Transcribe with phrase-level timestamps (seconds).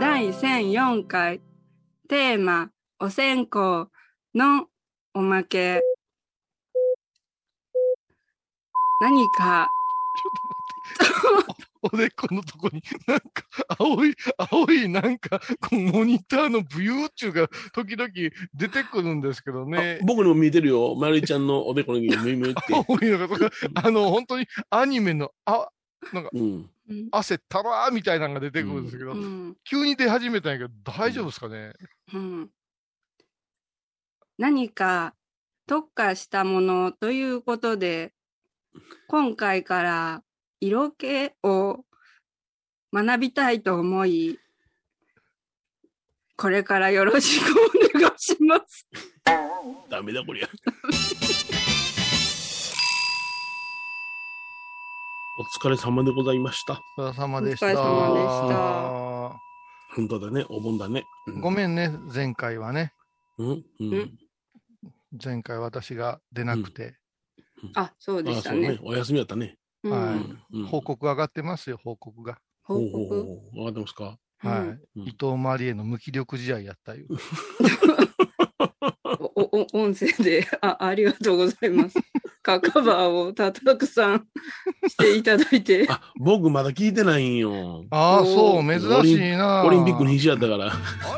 [0.00, 1.40] 第1004回
[2.08, 3.88] テーマお線香
[4.34, 4.66] の
[5.14, 5.80] おまけ。
[9.00, 9.70] 何か。
[11.82, 13.44] おでこのとこに、なんか、
[13.78, 18.10] 青い、青い、なんか、こうモニターのブユーチューが時々
[18.54, 19.98] 出てくるんですけどね。
[20.02, 20.94] 僕にも見えてるよ。
[20.94, 22.60] まるちゃんのおでこのに見えて。
[22.74, 25.68] 青いのがとか、あの、本当にアニメの、あ、
[26.12, 26.70] なんか、うん。
[27.12, 31.72] 汗たらーみたいなのが出てくるんですけど、うん急に出始めたんやけど、大丈夫ですかね、
[32.12, 32.50] うん
[34.38, 35.14] 何か
[35.66, 38.12] 特化したものということで
[39.06, 40.22] 今回から
[40.60, 41.84] 色気を
[42.92, 44.38] 学びたいと思い
[46.36, 48.86] これからよろしくお願いします。
[49.90, 50.48] ダメだ、こりゃ。
[55.38, 56.80] お疲れ様でございました。
[56.96, 57.66] お疲れ様でした。
[57.66, 59.40] お疲れ様でした
[59.96, 61.04] 本当だね、お盆だね。
[61.26, 62.94] うんごめんね、前回はね。
[63.38, 63.50] うん？
[63.52, 64.18] ううんん。
[65.22, 66.96] 前回私が出なくて、
[67.74, 68.68] あ、そうであそうしたね。
[68.72, 68.78] ね。
[68.82, 69.58] お休みだったね。
[69.82, 72.38] うんはいうん報告上がってますよ、報告が。
[72.62, 73.22] 報ほうほう告。
[73.54, 74.18] ほうわかってますか？
[74.38, 75.00] はい。
[75.08, 77.06] 伊藤マリエの無気力試合やったいう。
[79.04, 81.96] おおお音声であありがとうございます。
[82.42, 84.26] カ カバーをたたくさん
[84.88, 85.86] していただいて。
[85.90, 87.84] あ、僕まだ聞いてないんよ。
[87.90, 89.64] ああ、おそう、ー珍しいな。
[89.66, 90.72] オリンピックに必死やったから。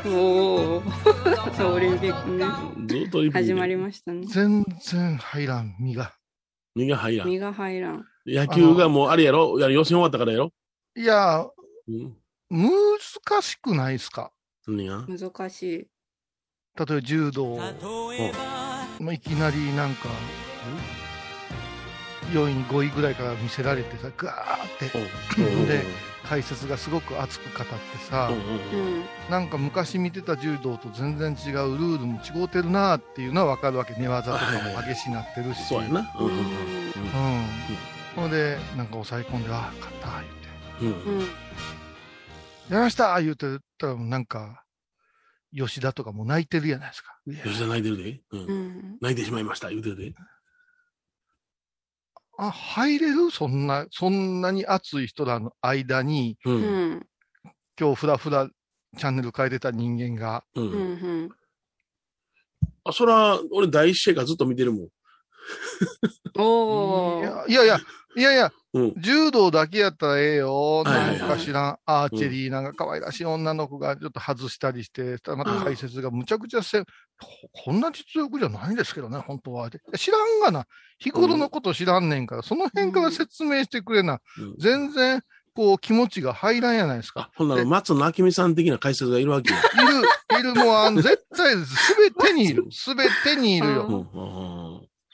[0.05, 0.83] おお。
[1.55, 2.45] そうオリンピックね。
[2.87, 4.25] ずっとオリンピック始まりましたね。
[4.27, 6.13] 全然入らん、身が。
[6.75, 7.27] 身が入らん。
[7.29, 8.05] 身が入らん。
[8.25, 9.57] 野球がもうあれやろ？
[9.59, 10.51] いや予選終わったからやろ？
[10.95, 11.45] いや、
[11.87, 12.15] うん。
[12.49, 14.31] 難しくないですか？
[15.07, 15.75] 難しい。
[15.77, 15.85] 例
[16.81, 17.57] えば柔道、
[18.99, 20.07] まあ、いきなりなんか、
[22.31, 25.83] 4位、5位ぐらいから見せられてさ、ガーってうん で
[26.23, 27.73] 解説がすごく熱く語って
[28.09, 28.31] さ。
[29.29, 33.93] なんか昔見てた柔道と全然違う、ルールも違うてるなっていうのは分かるわけ。
[33.95, 35.63] 寝技とかも激しになってるし。
[35.65, 35.99] そうやな。
[36.19, 36.29] うん。
[38.15, 40.21] ほんで、なんか抑え込んで、ああ、勝った、
[40.79, 41.07] 言って。
[41.09, 41.19] うん。
[41.19, 41.25] や
[42.69, 44.63] りました言うてたら、なんか、
[45.55, 47.17] 吉田とかも泣いてるやないですか。
[47.25, 48.21] 吉田泣いてるで。
[48.31, 48.97] うんうん。
[49.01, 49.69] 泣いてしまいました。
[49.69, 50.13] 言うてるで。
[52.37, 53.31] あ、入れる？
[53.31, 56.51] そんな、そんなに熱い人らの間に、う。
[56.51, 57.07] うんん。
[57.79, 58.47] 今日ふらふら
[58.97, 60.61] チャンネル変えてた人間が、う。
[60.61, 61.29] うんん。
[62.83, 64.87] あ、そら、俺第一試合からずっと見てるもん。
[66.35, 67.45] おお。
[67.47, 67.79] いやいや
[68.15, 68.93] いや、いやうん。
[68.97, 70.83] 柔道だけやったらええよ。
[70.83, 76.87] はいはいはいなんか知らん、アーチェリーなんか可愛らしい女の子がちょっと外したりして、また解説がむちゃくちゃせ、こ
[77.65, 79.69] こんな実力じゃないんですけどね、本当は。
[79.69, 80.65] で知らんがな。
[80.97, 84.19] 日頃のこと知らんねんから、その辺から説明してくれな。
[84.39, 85.21] うん全然、
[85.55, 87.21] こう、気持ちが入らんやないですか。
[87.21, 89.59] あ、ほんなら、松野明美さん的な解説がいるわけよ。
[90.31, 91.75] いる、いる、もう、あの、絶対です。
[91.75, 92.65] すべてにいる。
[92.71, 94.09] すべてにいるうんよ。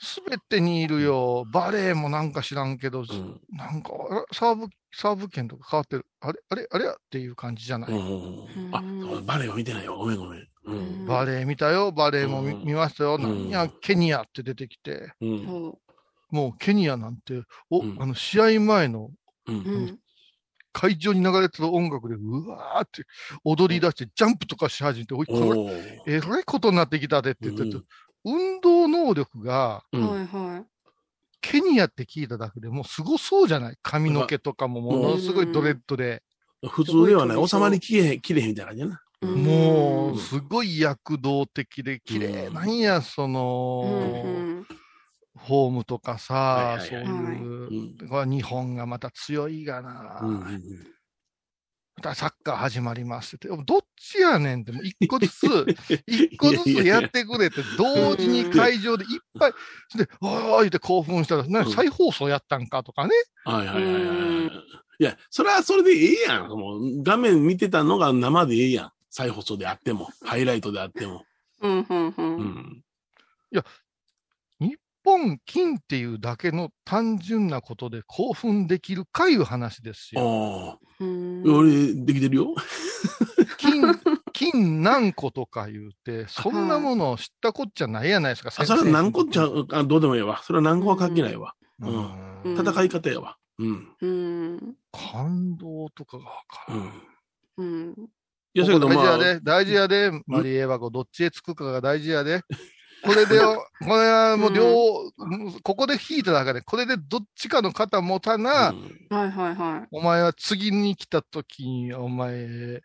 [0.01, 1.43] うんすべてにいるよ。
[1.51, 3.91] バレエもなんか知らんけど、うんなんか、
[4.31, 6.05] サーブ、サーブ権とか変わってる。
[6.21, 7.91] あれあれあれやっていう感じじゃない？
[7.91, 9.97] うんうんあ、バレエは見てないよ。
[9.97, 10.47] ごめんごめん。
[10.65, 11.05] うん。
[11.05, 11.91] バレエ見たよ。
[11.91, 13.17] バレエも見,、うん見ましたよ。
[13.17, 15.11] んなんや、ケニアって出てきて。
[15.19, 15.45] うん。
[15.45, 15.79] そ
[16.31, 19.09] もうケニアなんて、お、うんあの、試合前の。
[20.71, 23.03] 会場に流れてる音楽で、うわーって
[23.43, 27.85] 踊り出して、ジャンプとかし始めて、おい、これ、えらいことになってきたでって言ってて、うん
[28.25, 30.65] 運動能力が、うんはいは
[31.41, 33.77] ケニアって聞いただけでもうすごそうじゃない？
[33.81, 36.21] 髪の毛とかもものすごいドレッドで、
[36.69, 37.47] 普通ではない。
[37.47, 39.01] 収まりきれへん、きれへんみたいな感じやな。
[39.21, 39.25] い。
[39.25, 43.33] もう、んすごい躍動的で綺麗なんや、そうん。
[43.33, 44.67] の、うん。
[45.37, 50.19] フォームとかさ、そうはいはいはいいう、日本がまた強いがな。
[52.01, 53.47] サッカー始まりますって。
[53.47, 55.45] どっちやねんって、もう一個ずつ、
[56.07, 59.53] 一個ずつやってくれて、同時に会場でいっぱい、
[59.95, 63.13] で、わー言って興奮したら、なうん再放送やったんかとかね。
[63.45, 64.51] はいはいはいは
[64.99, 66.49] いや、それはそれでええやん。
[66.49, 68.91] もう画面見てたのが生でええやん。
[69.09, 71.25] 再放送であっても、ハイライトであっても。
[71.61, 71.85] うん。
[71.89, 72.07] うん。
[72.09, 72.13] う。
[72.17, 72.83] うんん。
[73.51, 73.63] 日
[75.03, 80.21] 本金っていうだけの単純なことで興奮できるかいう話ですよ。
[80.21, 81.43] ああ、うん。
[81.45, 82.55] 俺、できてるよ？
[83.57, 83.81] 金、
[84.33, 88.49] 金何個とか言うて、そんなものを知ったこっちゃないやないですか。
[88.55, 90.41] あ、それは何個っちゃう、あどうでもええわ。
[90.43, 91.55] それは何個は関係ないわ。
[91.81, 92.57] ううんん。
[92.57, 93.37] 戦い方やわ。
[93.57, 93.95] うん。
[94.01, 94.75] うん。
[94.91, 96.79] 感動とかがわかる。
[97.57, 97.87] うん。
[97.87, 98.09] うん。
[98.53, 102.41] いや、そやけど、まあ、大事やで、大事やで、マリエはこうどっちへつくかが大事やで。
[103.01, 104.65] これで、これはもう両、
[105.63, 109.07] ここで引いただけで、これでどっちかの肩持たな、うん。
[109.09, 109.87] はいはいはい。
[109.91, 112.81] お前は次に来た時に、お前、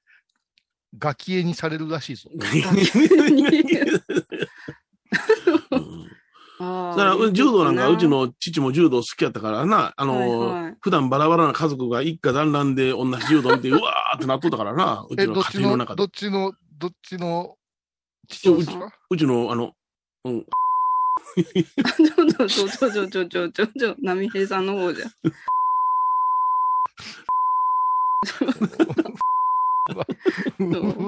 [0.97, 2.31] ガキ絵にされるらしいぞ。
[2.37, 2.47] だ
[6.97, 8.27] から、柔道なんか、うちの。
[8.27, 10.77] の父も柔道好きやったからな、あの、はいはい。
[10.81, 15.99] 普段バラバラな家族が一家団らんで同じ柔道見て、うわーってなっとったからな、うえ、ちのどっちの、家庭の中で。
[15.99, 16.11] どっ。
[16.11, 17.57] ちの、どっちの、
[18.29, 18.93] 父ですか？
[19.11, 19.73] うちの、あの、
[20.25, 25.07] うん、ちょちょちょちょちょちょちょちょ、波平さんの方じゃ。
[29.91, 29.99] う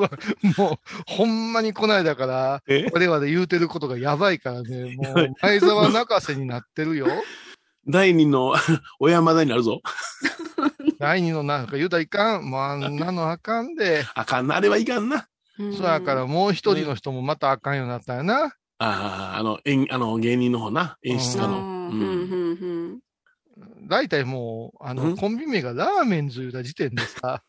[0.01, 0.11] わ
[0.59, 2.91] もう、ほんまにこないだから、え？
[2.93, 7.07] 我々言うてることがやばいからね、もう、前澤泣かせになってるよ。
[7.89, 8.55] 第二の
[9.01, 9.81] 小山田になるぞ。
[10.99, 12.51] 第二のなんか言うたらいかん。
[12.51, 14.05] もうあんなのあかんで。
[14.15, 15.27] あかんな、あれはいかんな。
[15.57, 18.55] そうやからもう一人の人もまたあかんようになったよな。
[18.79, 21.39] ああ、あの、演あの芸人の方な、演出。
[21.39, 21.59] 家の？
[21.91, 23.01] うん
[23.89, 25.17] 大体もう、あの、うん？
[25.17, 27.43] コンビ名がラーメンズ言うた時点でさ、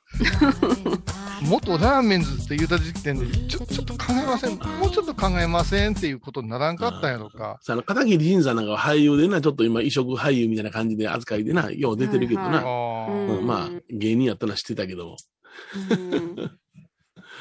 [1.42, 4.58] 元ラーメンズって言うた時点で、ちょ、ちょっと考えません。
[4.58, 7.58] もうちょっと考えませんっていうことにならんかったんやろか。
[7.62, 12.62] さあの、片桐仁さんなんかは俳優でな、ちょっと今、異色俳優みたいな感じで扱いでな、よう出てるけどな。
[13.42, 15.18] まあ、芸人やったのは知ってたけども。
[15.90, 16.52] うん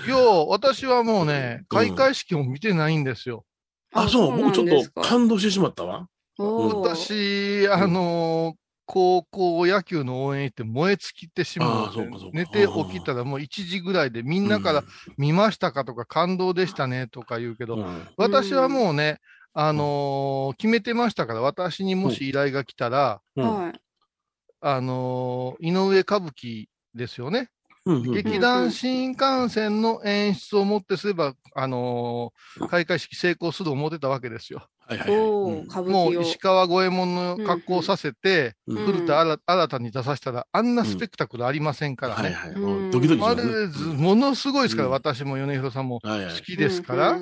[0.09, 3.45] よう、私はもうね、開会式も見てないんですよ。
[3.93, 6.09] あ、そう、僕ちょっと感動してしまったわ。
[6.39, 8.55] 私、あのー
[8.89, 11.93] 高校野球の応援行って燃え尽きてしまう。
[12.33, 14.85] 寝て起きたらもう1時ぐらいでみんなから
[15.19, 19.19] 見ましたかとか感動でしたねとか言うけど、うん、うん私はもうね、
[19.55, 23.57] あのー決めてましたから、私にもし依頼が来たら、うん。
[23.65, 23.81] はい。
[24.61, 27.51] あのー井上歌舞伎ですよね。
[27.87, 34.67] うんうん劇団新幹線の演出をもってすれば、あのー開会式成功すると思ってたわけですよ。
[34.81, 35.93] はいはいはいうん。
[35.93, 42.31] もう石川五右衛門の格好をさせて、うんうん古田新新たに出させたら、あんなスペクタクルありませんからね。
[42.31, 42.61] はいはい。
[42.61, 43.35] うんドキドキしあ。
[43.37, 46.35] れず、ものすごいですから、うん私も米広さんもはいはい。
[46.35, 47.21] 好きですから。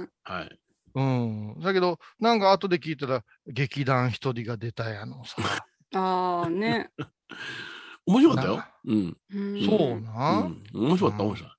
[0.96, 1.60] うん。
[1.60, 5.36] だけど、なんか後で聞いたら、劇団一人が出たやのさ。
[5.94, 6.90] ああ、ね。
[8.06, 8.68] 面白かったよな。
[8.86, 9.16] うん。
[9.34, 10.38] うんそうな、
[10.74, 10.86] うん。
[10.86, 11.50] 面白かった、面白い。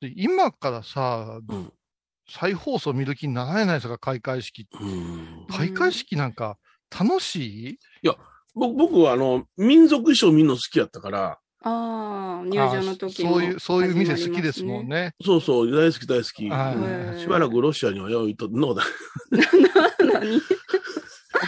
[0.00, 1.72] で今からさ、うん
[2.32, 4.68] 再放送見る気にならないですか、開会式。
[4.80, 5.46] うん。
[5.50, 6.58] 開会式なんか
[6.96, 7.78] 楽しい、
[8.54, 15.02] 僕僕は、あの、民族衣装見るの好きやったから、ああ、入場の時そういう、そういう店好きですもんね。
[15.02, 15.14] ね。
[15.22, 17.20] そうそう、大好き大好き。
[17.20, 18.82] しばらくロシアにはよいと、のだ。
[20.00, 20.40] 何お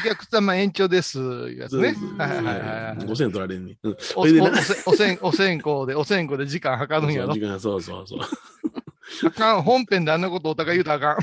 [0.03, 1.95] 客様延長です、いうやつね。
[2.19, 2.97] はいはいはいはい。
[2.99, 3.77] 5000円取られんね。
[3.83, 3.93] うん。
[3.93, 7.41] おそれでなおおせおせん、 お線香で、お線香で時間計るんやろ時。
[7.41, 8.21] 間そうそうそう。
[9.27, 11.21] あかん、本編であんなことお互い言うたらあか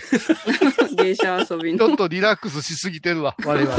[0.94, 0.96] ん。
[0.96, 1.80] 芸者遊びの。
[1.88, 3.76] ちょっとリラックスしすぎてるわ、我々。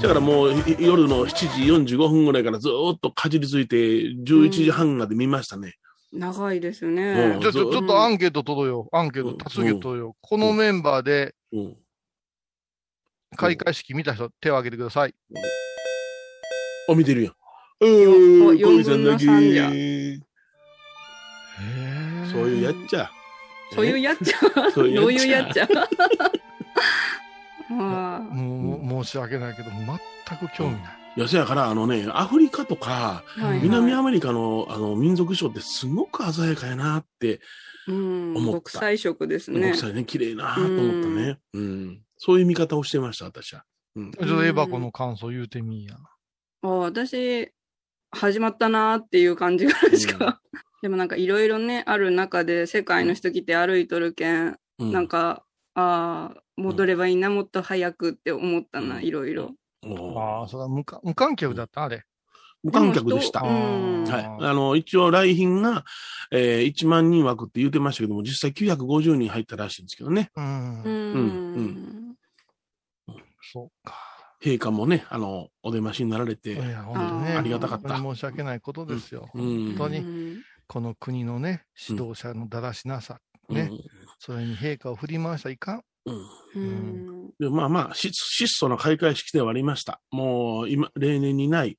[0.00, 5.76] だからもうい夜の7時45分ぐらいからずーっとかじりついて、11時半まで見ましたね。
[6.12, 7.40] 長いですうねん。
[7.40, 8.88] ちょ、ちょ、ちょっとアンケート取ろうよ。
[8.92, 10.16] アンケーうんト、多数決取ろうよ。
[10.20, 11.76] このメンバーでうん。
[13.36, 15.14] 開会式見た人、手を挙げてください。
[16.88, 17.34] あ、見てるやん。
[17.80, 19.24] おうーん、四小さんだけ。
[19.26, 19.32] そ
[22.44, 23.10] ういうやっちゃ。
[23.74, 24.38] そういうやっちゃ。
[24.72, 25.68] そういうどういうやっちゃ
[27.68, 30.98] もう、申し訳ないけど、全く興味ない。
[31.16, 33.22] いや、そやから、あのね、アフリカとか、
[33.62, 37.40] 南アメリカのあの民族衣装ってすごく鮮やかやなって、
[37.86, 39.76] うん、思った国際色ですね国。
[39.76, 41.38] 際ね、綺麗なと思ったね。
[41.52, 42.00] うん。
[42.24, 43.64] そういう見方をしてました、私は。
[43.96, 44.12] うん。
[44.12, 45.96] ちょっとエバコの感想言うてみいや。
[46.62, 47.50] あ私、
[48.12, 50.40] 始まったなーっていう感じぐらいしか。
[50.82, 59.56] でもなんかいろいろね、ある中で世界の人来て歩いとるけん、うんなんか、ああ、戻ればいいな、もっと早くって思ったな、うんいろいろ。
[59.84, 62.04] ああ、それは無観無観客だったあれ。
[62.62, 63.40] 無観客でした。
[63.40, 64.46] はい。
[64.46, 65.84] あの、一応来賓が、
[66.30, 70.30] えー、1万人枠って言ってましたけども、実際950人入ったらしいんですけどね。
[70.36, 70.82] うん。
[70.82, 70.92] うん。
[70.92, 72.01] うん
[73.42, 73.94] そうか。
[74.42, 77.36] 陛下もね、あの、お出ましになられて、本当ね。
[77.36, 79.28] ありがたかった申し訳ないことですよ。
[79.34, 83.18] うん本当に、うんこの国のね、指導者のだらしなさ、
[83.50, 83.70] ね
[84.18, 85.82] それに陛下を振り回したらいかん。
[87.50, 90.00] まあまあ、質質素な開会式ではありました。
[90.10, 91.78] もう、今、例年にない、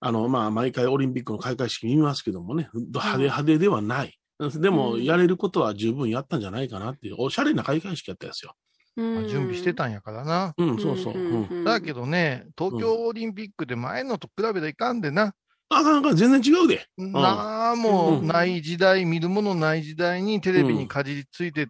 [0.00, 4.16] あの、まあ、毎回オリンピックの開会式見ますけどもね、派手派手ではない。
[4.38, 8.54] でも、うんやれることは十分やったんじゃないかなっていう、おしゃれな開会式やったですよ。
[8.98, 10.54] まあ準備してたんやからな。
[10.56, 11.14] うん、そうそう。
[11.14, 11.18] う
[11.60, 11.64] ん。
[11.64, 15.34] だけどね、東京オリンピックで前のと比べたらいかんでな。
[15.70, 16.86] あかんあかん、全然違うで。
[16.96, 21.68] なあ、もううんない時代、見るものない時代にテレビにかじりついて、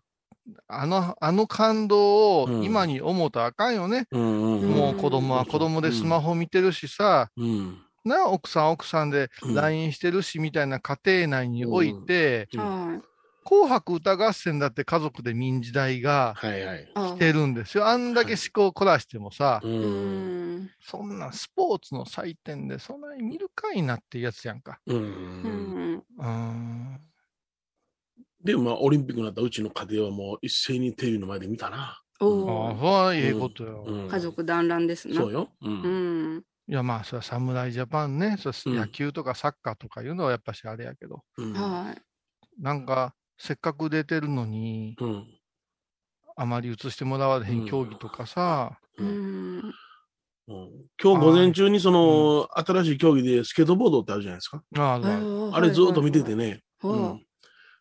[0.66, 4.06] あの、あの感動うんを今に思うとあかんよね。
[4.12, 7.78] もう子供は子供でスマホ見てるしさ、うん。
[8.04, 12.48] な、奥さん奥さんでうん LINE してるしみたいな家庭内において。
[13.48, 16.88] 紅白歌合戦だって家族で見ん時代がはいはい。
[16.94, 17.86] あ来てるんですよ。
[17.86, 19.68] あんだけ思考を凝らしてもさ、う。
[19.68, 20.70] うんん。
[20.82, 24.80] そんなスポーツの祭典でそんなに見るかいなってやつやんか。
[24.86, 24.94] う。
[24.94, 26.04] うんん。
[26.18, 27.00] うーん。
[28.44, 32.02] で、まあ、オリンピックになったうちの家庭はもう一斉にテレビの前で見たな。
[32.20, 33.84] あおあ、それはええことよ。
[33.86, 35.14] うん家族団らんですね。
[35.14, 35.48] そうよ。
[35.62, 35.66] う。
[35.66, 36.44] うんん。
[36.68, 41.52] いや、まあ、それは侍ジャパンね、そ野球とかサッカーとかいうのはやっぱしあれやけど、うん。
[41.54, 42.02] はい。
[42.62, 45.26] なんか、せっかく出てるのに、うん。
[46.36, 49.58] あまり映してもらわれへん競技とかさ、ううん。
[49.58, 49.60] ん。
[49.60, 49.72] うん。
[51.02, 54.62] 今日午前中にその、新しい競技でスケートボードってあるじゃないですか。
[54.76, 55.50] ああ、ある。
[55.52, 56.62] あれずっと見ててね。
[56.82, 56.92] う。
[56.92, 57.22] ん。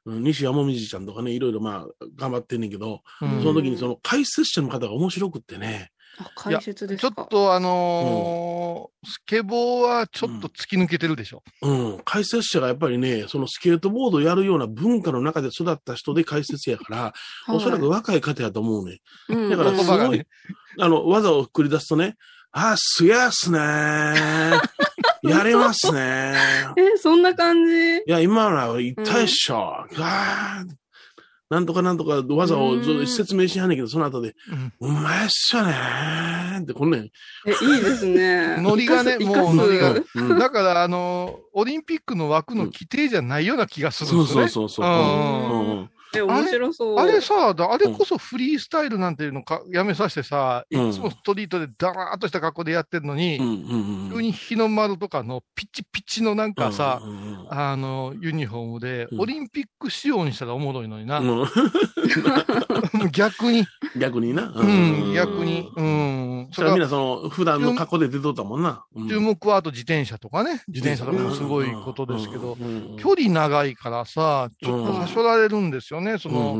[0.06, 0.24] うん。
[0.24, 3.42] 西山みじちゃんとかね、いろいろまあ、頑張ってんねんけど、うん。
[3.42, 7.24] その時にその解説者の方が面白くってね、あ、解説ですちょか。
[7.24, 11.44] っとあのースケボーはちょっと突き抜けてるでしょ。
[11.62, 17.14] うん、解説者がやっぱりね、そのスケートボードやるような文化の中で育った人で解説やから、
[17.48, 19.00] おそらく若い方やと思うね。
[19.30, 20.24] うん、だから言すごい
[20.80, 22.16] あの、技を繰り出すとね、
[22.52, 24.60] あ、すげえっすねー。
[25.30, 26.82] やれますねー。
[26.82, 27.72] え、そんな感じ？
[27.72, 29.86] いや、今のは言ったでしょ。
[30.00, 30.70] あー
[31.50, 34.36] なんとかなんとか技をずっと説明しはんねんけど、その後で、
[34.82, 34.90] うん。
[34.90, 37.10] うまいっすよねーって、こんね
[37.46, 38.58] え、いいですね。
[38.62, 39.96] ノリがねもうノリが。
[40.16, 40.40] うん。
[40.40, 44.50] だから、あのーオリンピックの枠の規定じゃないような気がするんそうですよね。
[44.50, 44.86] そうそうそう。
[44.86, 47.00] うんうんうんえ、面白そう。
[47.00, 50.92] あれさ、だあれこそフリースタイルなんていうのかやめさせてさ、いうん。
[50.92, 59.22] つもストリートでダラーっとした格好でやってるのに、うん急に日の丸とかのピッチピチのなんかさ、うんうんうんあの、ユニフォームで、うん。
[59.22, 61.20] オリンピック仕様にしたらおもろいのにな。
[61.20, 61.48] うん。
[63.12, 63.66] 逆に、
[63.98, 64.52] 逆にな。
[64.56, 66.50] うん、逆に、うん。
[66.52, 68.86] それはそれはみんなその、普段の格好で出とったもんな。
[68.96, 70.64] うん注目はあと自転車とかね。
[70.68, 76.18] 自転車とかもすごいことですけど、うんうんうん距離長いからさ、ちょっとはしょられるんですよね。
[76.18, 76.58] その、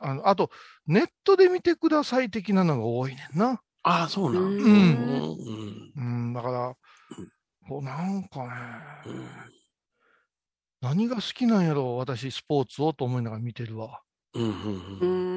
[0.00, 0.50] あの、あと、
[0.86, 3.60] ネットで見てください的なのが多いねんな。
[3.82, 4.42] ああ、そうなん。
[4.42, 6.74] うんうんうんうん、だから、
[7.68, 8.48] こうなんかね、
[9.06, 9.54] うん
[10.84, 14.02] 何が好きなんやろ、私、スポーツをと思いながら見てるわ。
[14.34, 15.33] うんうんううんん。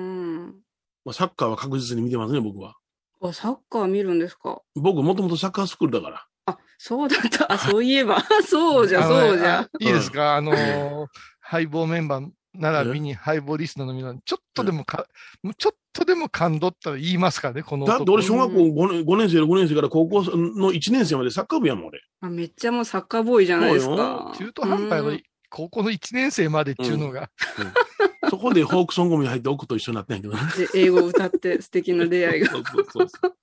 [1.07, 2.75] まあサッカーは確実に見てますね、僕は。
[3.21, 4.61] あ、サッカー見るんですか？
[4.75, 6.25] 僕、もともとサッカースクールだから。
[6.47, 7.49] あ、そうだった。
[7.49, 8.21] あ、そういえば。
[8.45, 9.69] そうじゃ、そうじゃあ。
[9.79, 11.07] いいですか、あのー、
[11.39, 15.07] 配棒メンバー並びに配棒リスナーの皆さん、ちょっとでもか、
[15.43, 22.01] もうちょっとでも感動ったら言いますからね、この男だって俺、小学校 5, 年5年生、6年生から高校の1年生までサッカー部やもん、俺。
[22.19, 24.33] あめっちゃもうサッカーボーイじゃないですか。
[24.37, 27.29] 中途半端やのうん高校の1年生までっていうのが、
[28.29, 30.39] そこでフォークソングに入って奥と一緒になったんやけどね。
[30.73, 32.51] で英語を歌って素敵な出会いが。
[32.51, 33.35] そうそうそうそう。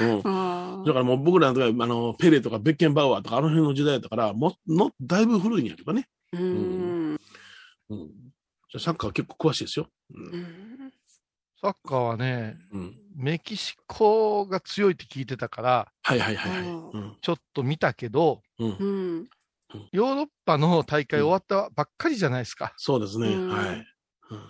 [0.00, 6.08] うんあだからもう僕らの時は、あの、ペレとかベッケンバウアーとかあの辺の時代だったから、もの、だいぶ古いんやけどね。
[6.34, 7.18] ー
[7.90, 8.10] うん。
[8.78, 9.88] サッカー結構詳しいですよ。
[10.12, 10.18] う。
[10.18, 10.92] うんん
[11.60, 12.96] サッカーはね、うん。
[13.16, 17.18] メキシコが強いって聞いてたから、はいはいはいはい。
[17.20, 18.84] ちょっと見たけど、うんう。
[19.22, 19.28] ん。
[19.92, 22.72] ヨーロッパの大会終わったばっかりじゃないですか。
[22.76, 23.28] そうですね。
[23.28, 23.86] うんはい。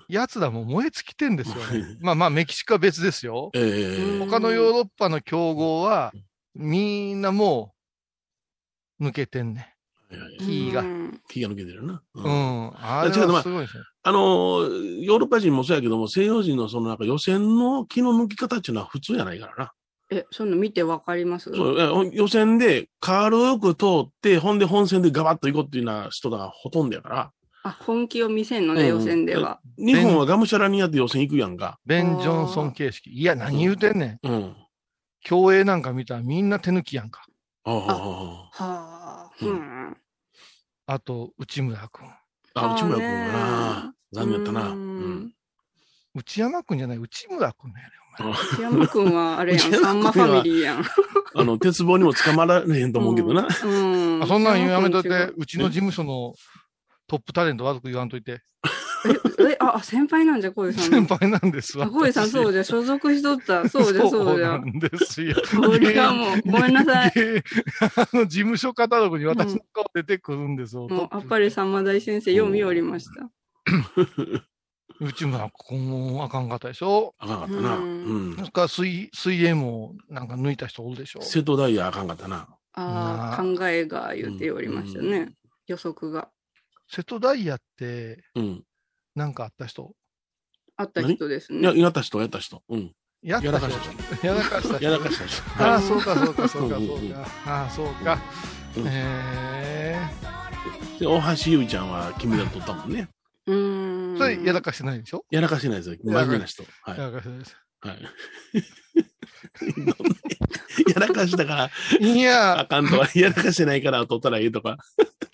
[0.09, 1.99] 奴らもう燃え尽きてんですようねん。
[2.03, 3.51] まあまあ、メキシコは別ですよ。
[3.55, 6.13] ええうん他のヨーロッパの強豪は、
[6.55, 7.75] みんなも
[9.01, 9.75] う、抜けてんね。
[10.41, 12.03] キーがうん気が抜けてるな。
[12.15, 12.73] ううんん。
[12.77, 13.85] あれはすごいですね。
[14.03, 14.19] あの、
[14.63, 19.73] ヨーロッパ人もそうやけども、西洋人のそのなんか予選の気の抜き方っていうのは普通やないからな。
[20.11, 21.53] え、そういうの見てわかります？
[21.55, 27.33] そう予選で軽く通って、ほんで本戦でガバッと行こうっていうような人がほとんどやから。
[27.63, 29.61] あ、本気を見せんのね、うん予選では。
[29.77, 31.79] 日本はがむしゃらにやって予選行くやんか。
[31.85, 33.11] ベン・ジョンソン形式。
[33.11, 34.29] いや、何言うてんねん。
[34.29, 34.57] うん。
[35.23, 37.23] 競泳なんか見たらみんな手抜きやんか。
[37.65, 37.77] ああ。
[37.77, 39.31] はあ。
[39.43, 39.97] ううんん。
[40.87, 42.09] あと、内村君。
[42.55, 43.95] あ、内村君あーねはな。
[44.13, 44.69] 残念やったな。
[44.69, 45.33] ううんん。
[46.15, 48.33] 内山君じゃない、内村君だよね、お前。
[48.33, 50.85] 内山くんはあれやん、さんまファミリーやん。
[51.37, 53.43] あの、鉄棒にも捕まられへんと思うけどな。
[53.65, 54.23] うん。
[54.23, 56.35] あそんなんやめといてうちの事務所の
[57.11, 58.41] トップタレント悪く言わんといて。
[59.05, 60.99] え、え、あ、先輩なんじゃ、小井さんの。
[61.09, 61.87] 先輩なんですわ。
[61.87, 63.69] あ、小井さん、そうじゃ、所属しとった。
[63.69, 64.59] そうじゃ、そうじゃな。
[64.59, 65.35] んですよ。
[65.61, 67.11] これはもう、ごめんなさい。
[67.11, 67.43] で
[67.97, 70.87] あの、事務所カタログに私の顔出てくるんですよ。
[70.87, 73.29] もう、あっぱれさんま大先生、読みおりました。
[75.01, 77.15] 内村君、あかんかったでしょ。
[77.19, 77.77] あかんかったな。
[77.77, 78.49] ううんんなん。
[78.49, 81.23] か水、水泳もなんか抜いた人おるでしょ。
[81.23, 82.47] 瀬戸大也あかんかったな。
[82.75, 85.33] ああ、な考えが言っておりましたね。
[85.67, 86.29] 予測が。
[86.93, 88.65] 瀬戸大也って、うん。
[89.15, 89.95] なんかあった人？
[90.77, 91.81] あった人ですや、ね。
[91.81, 92.63] やった人、やった人。
[92.69, 92.93] うん。
[93.23, 94.27] やったやらか人した人。
[94.27, 94.85] やらかした人。
[94.85, 95.63] やらかした人。
[95.63, 97.27] ああ、はそうか、そうか、そうか、そうか。
[97.47, 98.19] ああ、そうか。
[98.77, 99.97] うんへ
[100.97, 101.01] い。
[101.01, 103.09] で、大橋優ちゃんは金メダル取ったもんね。
[103.47, 103.55] う。
[104.15, 104.19] ん。
[104.19, 105.25] それやらかしてないでしょ？
[105.31, 105.97] やらかしてないですよ。
[106.03, 106.65] 真面目な人。
[106.83, 106.99] はい。
[106.99, 107.57] やらかしてないです。
[107.81, 108.03] はい。
[110.89, 114.79] やらかしたから、いやあ、かんとは、やらかしてないから取ったらいいとか。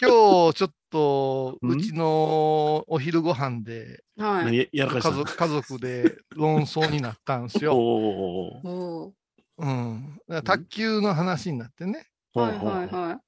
[0.00, 4.44] 今日ちょっと、うちのお昼ご飯で、はい。
[4.44, 7.76] 何ややらかした家族、家族で論争になったんですよ。
[7.76, 9.12] お
[9.58, 10.18] うん。
[10.44, 12.06] 卓球の話になってね。
[12.34, 13.20] ーはいはいは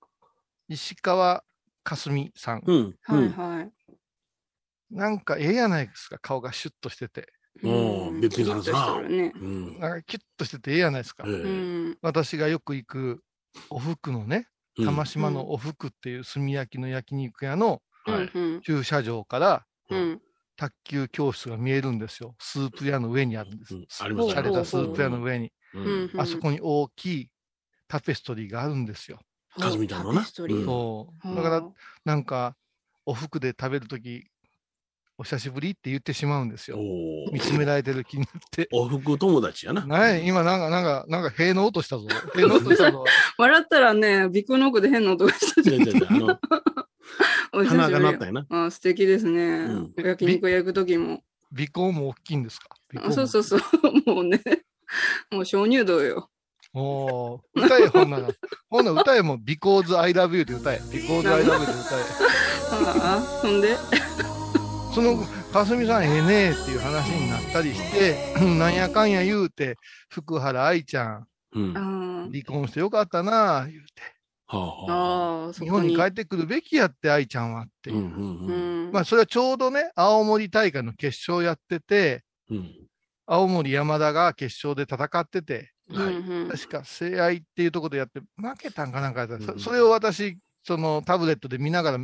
[0.68, 0.74] い。
[0.74, 1.42] 石川
[1.82, 2.62] 佳純さん。
[2.66, 2.76] うん。
[3.08, 3.18] うん。
[3.18, 3.72] はいはい。
[4.90, 7.32] なんかええやないですか、顔がシュッとしてて。
[7.62, 9.32] うんべっぴんさんですなちょっとしてるね。
[9.34, 9.78] うん。
[9.78, 11.24] なんかキュッとしててええやないですか。
[11.26, 11.48] ええう
[11.90, 11.98] ん。
[12.02, 13.22] 私がよく行く
[13.70, 17.82] お福のね、うん玉島のお福っていう炭焼きの焼肉屋の。
[18.62, 20.20] 駐車場からうん。
[20.56, 22.34] 卓球教室が見えるんですよ。
[22.40, 23.74] スープ屋の上にあるんです。
[23.74, 25.52] うんあります洒落たスープ屋の上に。
[25.74, 26.20] ううんん。
[26.20, 27.30] あそこに大きい
[27.88, 29.18] タペストリーがあるんですよ。
[29.58, 31.28] かずみちゃんのなタペストリーうんそう。
[31.28, 31.68] はあだから、
[32.04, 32.56] なんか、
[33.06, 34.30] お服で食べるとき、
[35.20, 36.78] お久しぶりって言ってしまうんですよ。
[37.32, 38.68] 見つめられてる気になって。
[38.72, 39.84] お服友達やな。
[39.84, 42.06] ない今なんか、なんか、なんか、塀の音したぞ。
[42.36, 43.04] 塀の音したぞ。
[43.36, 45.82] 笑ったらね、ビッグノックで変な音がしたじゃん。
[45.82, 46.38] 違う違う違うあの、
[47.52, 48.46] お久しぶり鼻が鳴ったよな。
[48.66, 49.66] あ素敵ですね。
[49.66, 51.24] ん焼肉焼くときも。
[51.52, 52.68] 尾行も大きいんですか？
[53.02, 53.60] あもそうそうそう。
[54.06, 54.40] もうね。
[55.32, 56.30] もう鍾乳洞よ。
[56.74, 58.28] おー歌え、ほんなら。
[58.70, 60.78] ほんなら歌えも、because I love you で歌え。
[60.78, 61.96] because I love you で歌
[62.70, 63.76] ああ、そんで？
[65.00, 65.04] え。
[65.04, 65.16] その、
[65.52, 68.16] かすみさんええねーっていう話になったりして、
[68.58, 69.76] なんやかんや言うて、
[70.08, 71.72] 福原愛ちゃん、うん。
[71.74, 74.02] はあ離婚してよかったなあ言うて。
[74.48, 74.66] ああ。
[74.66, 75.46] はあ。
[75.46, 75.66] ああ、そこに。
[75.66, 78.00] 日本に帰ってくるべきやって、愛ちゃんはっていうう。
[78.00, 78.88] んうんううん。
[78.90, 78.92] ん。
[78.92, 82.70] まあ、それはちょうどね、青森大会の決勝やってて、うん。
[83.26, 91.98] 青森山田が決勝で戦ってて、うんうん確か、聖愛っていうところでやって、負けたんかなんかやった、うんそそれを私、そのタブレットで見ながら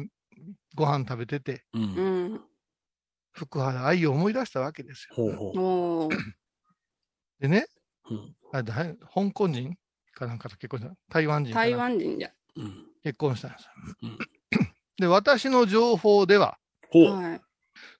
[0.74, 1.78] ご飯食べてて、う。
[1.78, 2.40] うんん。
[3.34, 5.16] 福原愛を思い出したわけですよ。
[5.16, 5.60] ほうほう。
[5.60, 6.16] おー
[7.40, 7.66] でね、
[8.08, 9.74] うんあ香港人
[10.12, 12.30] かなんかと結婚した、台湾人台湾人じゃ。
[12.56, 12.86] うん。
[13.02, 13.70] 結婚したんですよ。
[14.02, 14.18] うん
[14.96, 16.58] で、私の情報では。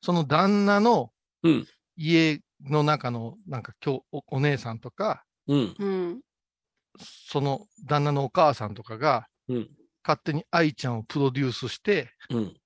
[0.01, 1.67] その旦那のうん
[1.97, 5.75] 家の中の、なんか今日おお姉さんとか、うん。
[5.79, 6.21] うん。
[6.99, 9.71] その旦那のお母さんとかが、うん。
[10.05, 12.57] 勝手に愛ちゃんをプロデュースして、うん。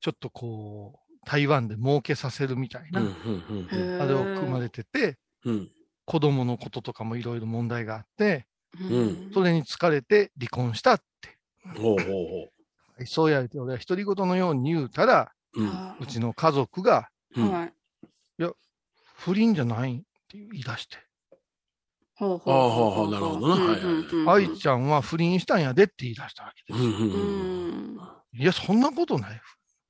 [0.00, 3.00] ちょっとこう、台湾で儲けさせるみたいな。
[3.00, 5.70] あれを組まれてて、うん。
[6.06, 8.46] 子供のこととかもいろいろ問題があって、
[8.80, 11.36] うんそれに疲れて離婚したって。
[11.78, 15.32] ほうほうほそうやって俺は独り言のように言うたら、
[16.00, 16.06] う。
[16.06, 17.72] ちの家族がうんはい。
[19.20, 20.96] 不倫じゃないって言い出して、
[22.14, 26.84] ほうほうああほうなるほどな愛ちゃんは不倫したんやでって言い出したわけです。
[28.32, 29.40] いや、そんなことない。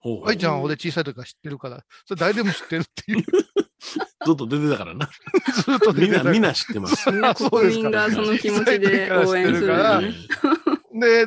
[0.00, 3.24] ほうほう愛ちゃんは俺小さい時から知ってるから、それ誰でも知ってるっていう。
[4.26, 5.08] ずっと出てたからな。
[5.54, 7.08] ずっと出みんな、てたみんな知ってます。
[7.08, 10.14] あそうですか国民がその気持ちで応援するからのね。
[10.94, 11.26] で、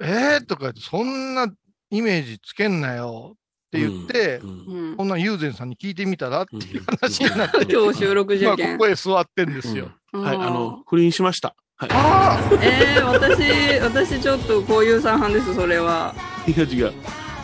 [0.00, 1.48] えーとか言って、そんな
[1.90, 3.36] イメージつけんなよっ
[3.70, 8.78] て言って、うんうんこんなん友禅さんに聞いてみたらっていう話になって、今日収録じまあ、ゃけん。
[8.78, 9.90] ここへ座ってんですよ。
[10.12, 11.54] はい、あの、不倫しました。
[11.76, 11.90] はい。
[11.92, 16.14] あえー、私、私ちょっとこういう三半です、それは。
[16.48, 16.92] 違う違う。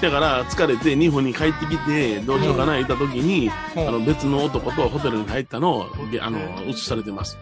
[0.02, 7.38] だから、疲れて日本に帰ってきて、どうしようかな、言った時に、あ、あの、別の男とホテルに入ったのを、であの、映されてます。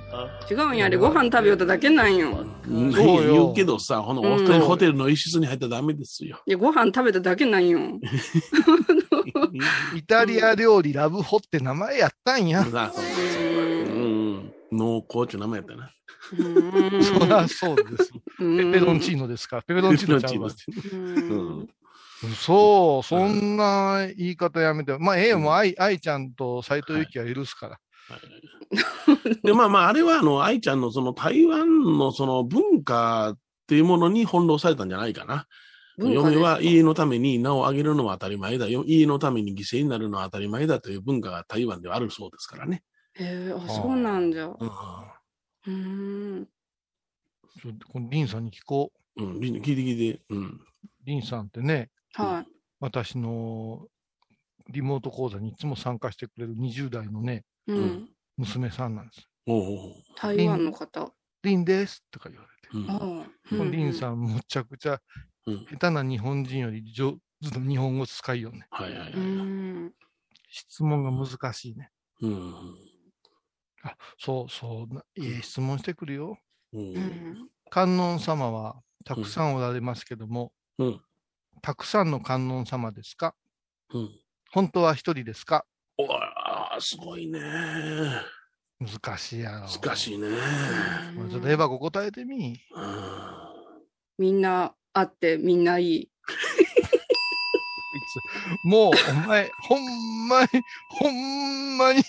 [0.51, 2.45] 違うんやで、ご飯食べよっただけなんよ。
[2.69, 4.21] 言うけどさ、ほの、
[4.61, 6.39] ホテルの一室に入ったらダメですよ。
[6.47, 7.81] いや、ご飯食べただけなんよ。
[9.97, 12.63] イタリア料理ラブホって名前やったんや。
[12.65, 13.07] さあそうう
[14.37, 14.53] ん。
[14.73, 15.91] 濃厚っていう名前やったな。
[16.39, 16.43] う
[16.99, 18.13] んそりゃそうです。
[18.39, 19.63] ペペロンチーノですか？
[19.63, 20.51] ペペロンチーノちゃうわ。
[20.93, 20.97] う
[21.37, 21.69] ん
[22.37, 24.97] そう、そんな言い方やめて。
[24.99, 27.79] まあ、ええもう愛、愛ちゃんと斎藤由貴は許すから。
[29.43, 35.47] で、まあまあ、あれは、あの、愛ちゃんのその台湾のその文化っていうものに翻弄されたんじゃないかな。
[35.99, 38.85] 嫁は家のために名を上げるのは当たり前だよ。
[38.87, 42.83] 家のために犠牲になるのは当たり前だという文化が台湾ではあるそうですからね。
[43.19, 44.47] えー、あ、そうなんじゃ。
[44.47, 44.57] うん。
[45.67, 45.71] う
[46.41, 46.49] ん。
[47.61, 50.23] ちょこのリンさんに聞こうん、聞いて聞いて。
[50.31, 50.45] うん。
[50.45, 50.61] う。
[51.05, 52.45] リンさんってね、は
[52.81, 53.87] 私の
[54.69, 57.73] リモート講座にいつも参加してくれる20代のね、い。
[57.73, 58.09] うん。
[58.37, 59.29] 娘さんなんです。
[60.17, 61.13] 台湾の方。
[61.43, 62.77] リンですとか言われて。
[62.77, 63.95] うんリンん。
[63.95, 65.01] さん、むちゃくちゃ
[65.47, 68.67] うん下手な日本人より上手な日本語使いよね。
[68.71, 69.13] はいはいはい。
[69.13, 69.95] うん。
[70.49, 71.91] 質問が難しいね。
[72.23, 72.55] うん。
[73.83, 74.95] あ、そうそう。
[74.95, 76.39] ないい質問してくるよ。
[77.71, 81.01] 観音様はたくさんおられますけども、うん。
[81.63, 83.35] たくさんの観音様ですか？
[83.93, 84.11] うん。
[84.51, 85.65] 本当は一人ですか？
[85.99, 86.09] お
[86.81, 87.41] すごいね。
[88.81, 89.69] 難しいやろ。
[89.69, 90.29] 難しいね。
[91.31, 92.59] ちょっとエヴァ子答えてみ。
[92.75, 92.95] うん
[94.19, 96.11] みんなあってみんないい。
[98.65, 100.49] もう、お前、ほんまに、
[100.89, 102.03] ほんまに、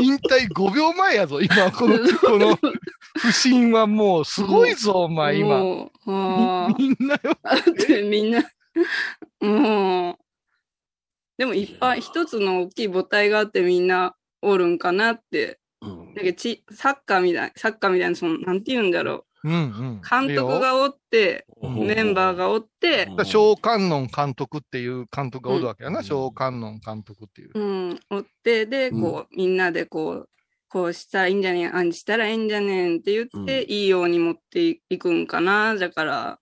[0.00, 2.58] 引退5秒前やぞ、今、この、この、
[3.18, 5.60] 不審はもう、すごいぞ、お前、今。
[6.78, 7.36] みんなよ。
[7.42, 8.42] あってみんな、
[9.40, 10.22] もう。
[11.38, 15.58] でもいっぱい一つの大きい母体があってみんなおるんかなって。
[15.80, 19.14] うんだけどちサッカーみたい、サッカーみたいな、その、なんて言うんだろ。
[19.14, 19.24] う。
[19.44, 21.86] 監督がおって、うん。
[21.86, 26.04] メンバーがおって、小観音監督っていう監督がおるわけやな、うん。
[26.04, 27.50] 小観音監督っていう。
[27.54, 30.28] うん、おって、で、こう、みんなでこう、
[30.68, 33.70] こうしたらいいんじゃねん、あんしたらいいんじゃねんって言って、うん。
[33.70, 35.74] いいように持っていくんかな。
[35.74, 36.38] だから、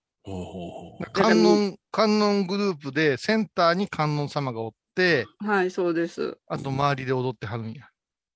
[1.12, 6.38] 観音、観音グループでセンターに観音様がおって、はい、そうです。
[6.46, 7.89] あと周りで踊ってはるんや。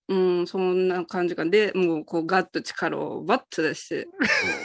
[0.08, 1.46] うん、そんな感じか。
[1.46, 4.08] で、もう、こう、ガッと力をバッと出して、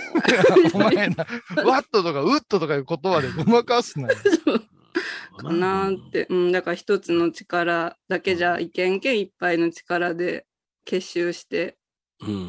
[0.74, 1.26] お前な、
[1.64, 4.16] ワットとかウッドとかいう言葉でごまかすなよ。
[5.38, 6.28] かなーって。
[6.30, 10.46] うん、だから一つの力だけじゃいけんけん、いっぱいの力で
[10.86, 11.78] 結集して
[12.22, 12.44] うんうんう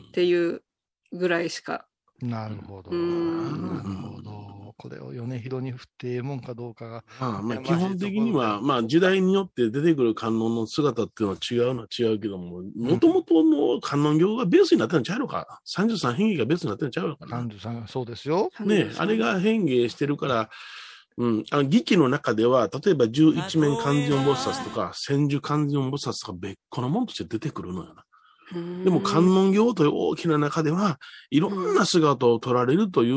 [0.00, 0.62] んっていう
[1.12, 1.86] ぐらいしか。
[2.20, 2.90] なるほど。
[2.90, 4.23] うんなるほど。
[4.84, 7.04] これを米広に振ってええもんかどうかが。
[7.18, 18.50] まあ、まあ、基本的には、まあ、時代によって出てくる観音の姿っていうのは違うのは違うけども、もともとの観音行がベースになってるんちゃうのか ?33 変化がベースになってるんちゃうのかな？33がそうですよ。
[18.60, 20.50] ねあれが変化してるから、
[21.16, 28.04] うん、あの、儀器の中では、例えば十一面観世音菩薩とか、千手観世音菩薩とか別個のものとして出てくるのよな。
[28.84, 30.98] でも観音行という大きな中では、
[31.30, 33.16] いろんな姿を取られるという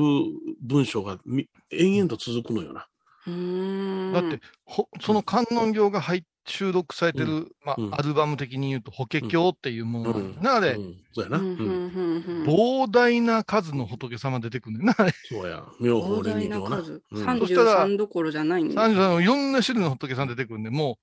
[0.62, 2.88] 文章がみ延々と続くのよな。
[3.28, 11.38] 音だって、ほその観音行が入っ収録されてる、うんまあ、うんアルバム的に言うと、法華経っていうものなんだよな、あれ、うん、そうやな。
[11.38, 12.46] うん。
[12.46, 15.14] 膨大な数の仏様出てくるんだよな、あれ。
[15.30, 15.64] そうや。
[15.80, 16.84] 妙法膨大な蓮華経な。
[16.84, 16.92] 数。
[16.92, 18.88] うんそしたら33どころじゃないんだ。
[18.88, 20.98] 33いろんな種類の仏さん出てくるんで、も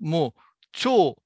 [0.00, 0.40] う、もう、
[0.72, 1.16] 超、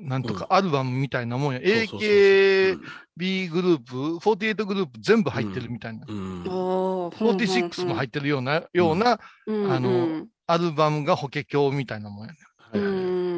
[0.00, 1.60] なんとかアルバムみたいなもんや。
[1.60, 6.04] AKB グループ、48グループ全部入ってるみたいな。
[6.08, 6.44] うん。
[6.44, 9.72] うん46も入ってるような、ようなうん。
[9.72, 12.32] あのアルバムが法華経みたいなもんや。
[12.32, 12.38] ね。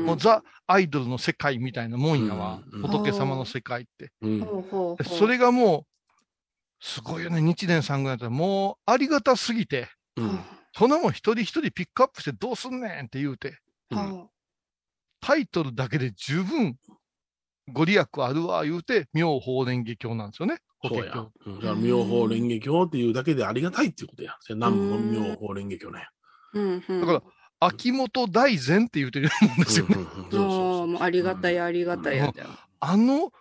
[0.05, 2.61] もうザ・アイドルの世界みたいなもんやわ。
[2.73, 2.83] うん。
[2.83, 4.12] 仏様の世界って。
[5.05, 5.87] それがもう、
[6.81, 7.41] すごいよね。
[7.41, 10.41] 日蓮さんぐらいだったら、もうありがたすぎて、うん。
[10.77, 13.59] そんなもん一人一人ピックアップしてどうすんねんって言うて、
[13.91, 14.27] は
[15.22, 16.76] タイトルだけで十分
[17.72, 20.58] ご利益あるわ言うて、妙法蓮華経なんですよね。
[20.85, 21.30] そうや経。。
[21.46, 24.37] うんだから妙法蓮華経っていうだけでありがたいっていうことや。
[24.40, 26.08] それ南無の妙法蓮華経ね。
[26.54, 27.22] うんうんだから、
[27.61, 29.96] 秋元大善って言うてるもんですよね。
[29.96, 32.58] あそうそうあもうありがたい、ありがたいやじゃん。
[32.80, 33.32] あの、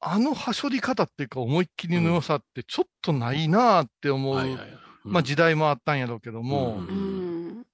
[0.00, 4.34] あのはしょり方っていうか思いっきりの良さってちょっとないなって思う。
[4.34, 6.90] はいはいはいまあ時代もあったんやろうけども、うんう
[7.60, 7.66] ん。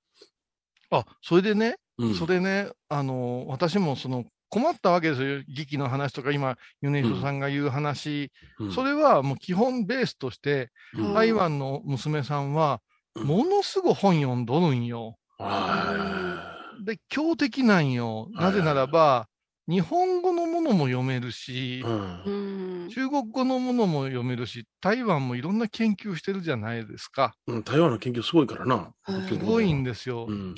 [0.90, 5.42] あ、それでね、うんそれね、あの、私もその困ったわけですよ。
[5.48, 12.80] 劇器の話とか今、米広さんが言う話、うんそれはもう基本ベースとして、うん台湾の娘さんは、
[13.16, 15.16] うんものすごい本読んどるんよ。
[15.38, 18.28] はで、強敵なんよ。
[18.33, 19.28] ないぜならば、
[19.66, 22.88] 日本語のものも読めるしい、うんうん。
[22.90, 27.35] 中国語のものも読めるし、台湾もいろんな研究してるじゃないですか。
[27.46, 28.92] うん台湾の研究すごいからな。
[29.02, 30.26] はいすごいんですよ。
[30.28, 30.54] うん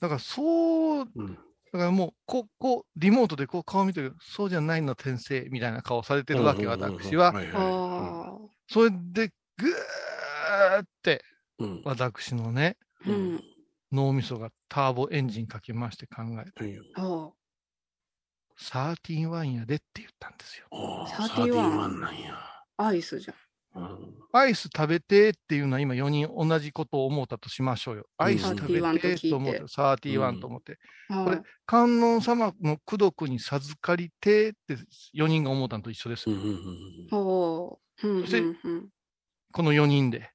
[0.00, 1.38] だからそう、うん
[1.72, 7.32] だからもう、ここ、リモートでこう顔見てる、そうじゃないの転生みたいな顔されてるわけ、私は。
[8.68, 11.22] それで、ぐーって、
[11.58, 13.44] うん私のね、うん。
[13.92, 17.30] 脳みそがターボエンジンかけまして考えて、うんあ
[18.58, 20.66] サーティワンやでって言ったんですよ。
[20.70, 22.34] ああ、サーティワンなんや。
[22.78, 22.86] あ。
[22.86, 23.36] アイスじゃん。
[23.76, 28.06] うんアイス食べてっていうのは今4人同じことを思ったとしましょうよ。
[28.18, 30.76] アイス食べてと思って、サーティワンと思って。
[31.08, 34.76] これはい、観音様の功徳に授かりてって
[35.14, 36.30] 4人が思ったのと一緒ですそ
[38.26, 38.88] してうん
[39.52, 40.30] この4人で。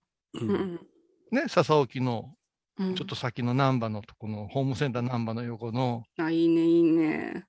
[1.31, 2.33] ね、笹沖の
[2.79, 2.95] うん。
[2.95, 7.45] ちょっと先の難波のとこの、ホームセンター難波の横の、あ、いいね、いいね。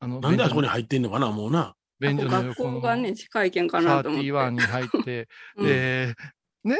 [0.00, 1.74] あの、なんであそこに便入ってんのかな、もうな。
[2.02, 4.26] 所便所の学横の校がね、近いけんかサなと思って。
[4.26, 5.66] ーティワンに入って、 うん。
[5.66, 6.14] で、
[6.64, 6.76] ね、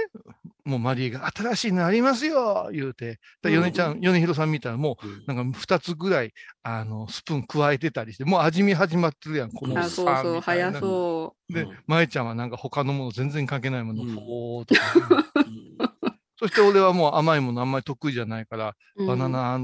[0.64, 5.22] もうマリエが新しいのありますよ言うて、だ米ちゃん、米広さん見たらもう、うん。
[5.26, 6.32] なんか二つぐらい、
[6.62, 10.72] あの、スプーン加えてたりして、もう味見始まってるやん、このあ、そうそう、早う。
[10.74, 11.52] そう。
[11.52, 14.14] でうん、舞ちゃんはなんか他のもの全然関係ないものを、うん。
[14.14, 14.74] ほーっと
[16.38, 19.06] そして俺はもう甘いものあんまり得意じゃないから、うん。
[19.06, 19.58] バナナ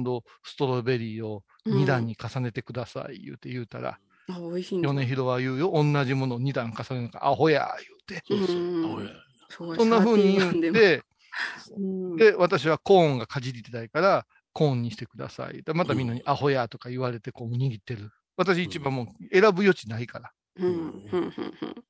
[0.44, 4.82] ストロベリーをうん2段に重ねてください、言うて言うたら、あ、美味しい。
[4.82, 8.24] 米広は言うよ、同じものを2段重ねるのか、アホや、言うて。
[8.28, 11.02] そうそううんな風に言31でもって、
[11.76, 15.62] うんで、私はコーンがかじりたいから、コーンにしてください。
[15.62, 18.10] でまたみんなにアホやとか言われて、こう握ってる。
[18.36, 20.32] 私一番もう選ぶ余地ないから。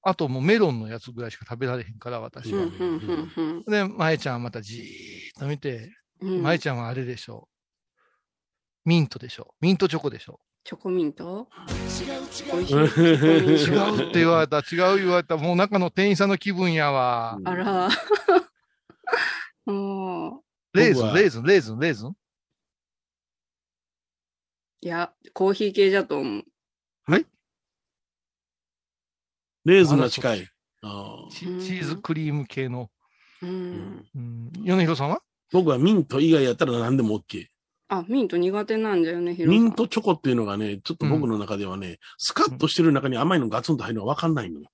[0.03, 3.65] あともうメロンのやつぐらいしか食べられへんから、私うん、は。
[3.67, 6.43] で、舞ちゃんはまたじーっと見て、うん。
[6.43, 7.49] 舞ちゃんはあれでしょ
[8.85, 8.89] う。
[8.89, 9.65] ミントでしょう。
[9.65, 11.49] ミントチョコでしょチョコミント？
[11.67, 12.11] 美味しい。
[12.11, 12.69] うんチョコミンう。
[12.91, 13.01] ト
[13.97, 14.61] 違うって言われた、違
[14.97, 15.39] う言われた。
[15.39, 17.39] もう中の店員さんの気分やわ。
[17.43, 17.89] あら。
[19.65, 22.09] もレーズン、レーズン、レーズン、レーズン？
[22.11, 22.17] う、
[24.83, 26.45] いや、コーヒー系じゃと思う。
[29.65, 30.41] レーズンが近い。
[31.31, 32.91] チチーズクリーム系の。
[33.41, 34.07] うん。
[34.15, 34.53] うん。
[34.63, 35.23] 米広さんは？
[35.51, 37.47] 僕はミント以外やったら何でも OK。
[37.89, 39.51] あ、ミント苦手なんだよね、ヒロ。
[39.51, 44.69] ミントチョコっていうのがね、ちょっと僕の中ではね、スカッとしてる中に甘いのガツンと入るのが分かんないのよ。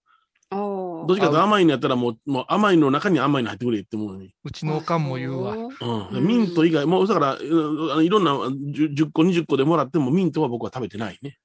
[0.51, 0.59] ああ。
[1.07, 4.35] どっちかと甘いのやったらもう、もう甘いの中に甘いの入ってくれって思うのに。
[4.43, 5.55] うちのおかんも言うわ。
[5.55, 6.27] そううん。
[6.27, 11.39] ミント以外、もうだから、いろんな 10, 10個、20個でもらってもミントは僕は食べてないね。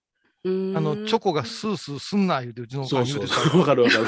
[0.44, 3.60] うーんあの、チョコがスースーすんな言うて、うちのおかそうん言てたそううそう。
[3.60, 4.06] わかるわかる。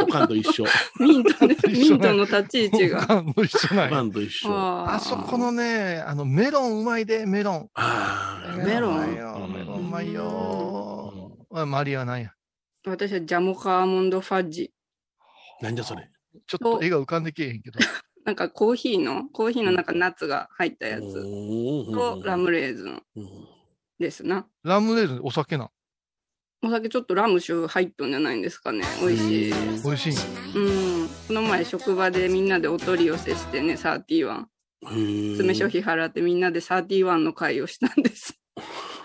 [0.00, 0.64] おかんと一緒。
[1.00, 3.06] ミントね、一緒ミントの立ち位置おが。
[3.06, 4.52] かんも一緒なんおかやんと一緒。
[4.52, 7.70] ああそこのね、あの、メロンうまいで、メロン。
[7.74, 11.36] ああ、メロンうまいよメロンうまいよ。
[11.50, 12.32] あマリアは何や。
[12.86, 14.72] 私はジャモカアーモンドファッジ。
[15.60, 16.08] なんじゃそれ。
[16.46, 17.78] ちょっと絵が浮かんでけえへんけど。
[18.24, 21.14] なんかコーヒーの、コーヒーの中ナッツが入ったやつ
[21.90, 23.28] とラムレーズンうん
[23.98, 24.46] ですな。
[24.62, 25.70] ラムレーズンお酒なん。
[26.60, 28.84] お酒ちょっとラム酒入っとんじゃないんですかね。
[29.00, 29.52] 美味しい。
[29.84, 31.08] 美味しいうん。
[31.28, 34.44] この前職場でみんなでお取り寄せしてね、31。
[34.80, 38.38] へー詰め所費払ってみんなで31の会をしたんです。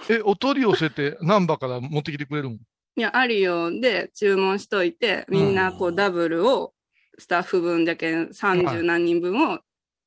[0.09, 2.53] え、お取り寄せて難波から持ってきてくれるん？
[2.53, 6.73] いや、あるよで注文しといて、みんなこううんダブルを、
[7.17, 9.59] スタッフ分じゃけん30何人分を、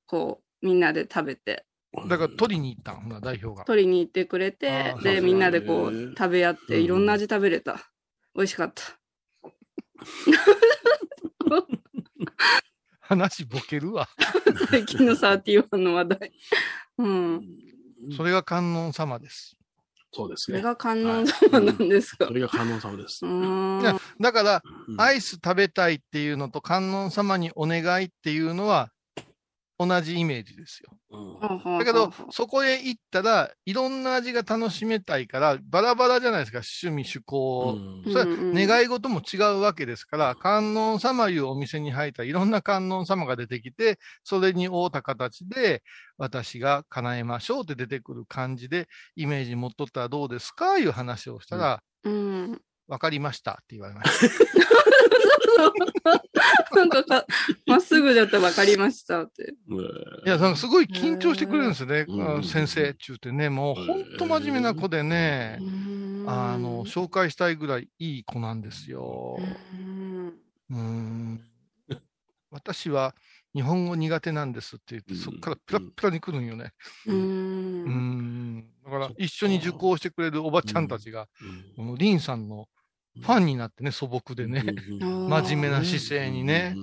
[0.06, 1.65] こう、みんなで食べて、
[2.06, 3.64] だから取りに行ったん、ほな、代表が。
[3.64, 7.90] 取りに行ってくれてで、みんなでこう食べ合って、うんいろんな味食べれた。
[8.34, 8.82] 美味しかった。
[13.00, 14.08] 話ボケるわ。
[14.70, 16.32] 最近の31の話題。
[16.98, 17.42] うん。
[18.16, 19.56] それが観音様です。
[20.12, 20.58] そうですね。
[20.58, 22.32] それが観音様なんですかそ。
[22.32, 23.20] れが観音様です
[24.20, 28.90] だから、うんアイス食べたいっていうのと観音様にお願いっていうのは
[29.78, 30.96] 同じイメージですよ。
[31.10, 31.40] うん。
[31.78, 37.80] だけど、そこへ行ったら、いろんな味が楽しめたいから、バラバラじゃないですか、趣味、趣向。
[38.04, 38.10] うん。
[38.10, 38.28] それ
[38.66, 45.82] 願い事も違うわけですから、観音様いうお店に入ったらいろんな観音様が出てきて、それに応った形で、
[46.16, 50.78] 私が叶えましょうって出てくる感じで、イメージ持っとったらどうですか？
[50.78, 52.62] いう話をしたら、うん。
[52.88, 54.46] わかりましたって言われました。
[56.76, 57.26] なんかか、
[57.66, 59.54] まっすぐだったら分かりましたって。
[60.26, 62.06] いや、なんかすごい緊張してくれるんですよね、
[62.44, 65.58] 先生って言ってね、もう本当真面目な子でね、
[66.26, 69.38] あの、紹介したいぐらいいい子なんですよ。
[69.38, 70.32] うん
[70.70, 71.40] うーん。
[72.50, 73.14] 私は
[73.54, 76.72] 日本語苦手なんですって言って、うんそこからプラップラに来るんよね。
[77.06, 77.12] う。
[77.12, 78.68] うんん。
[78.84, 81.28] だから一緒に受講してくれるおばちゃんたちが、
[81.76, 82.68] このリンさんの
[83.20, 84.62] ファンになってね、素朴でね、
[85.00, 86.74] 真真面目な姿勢にね、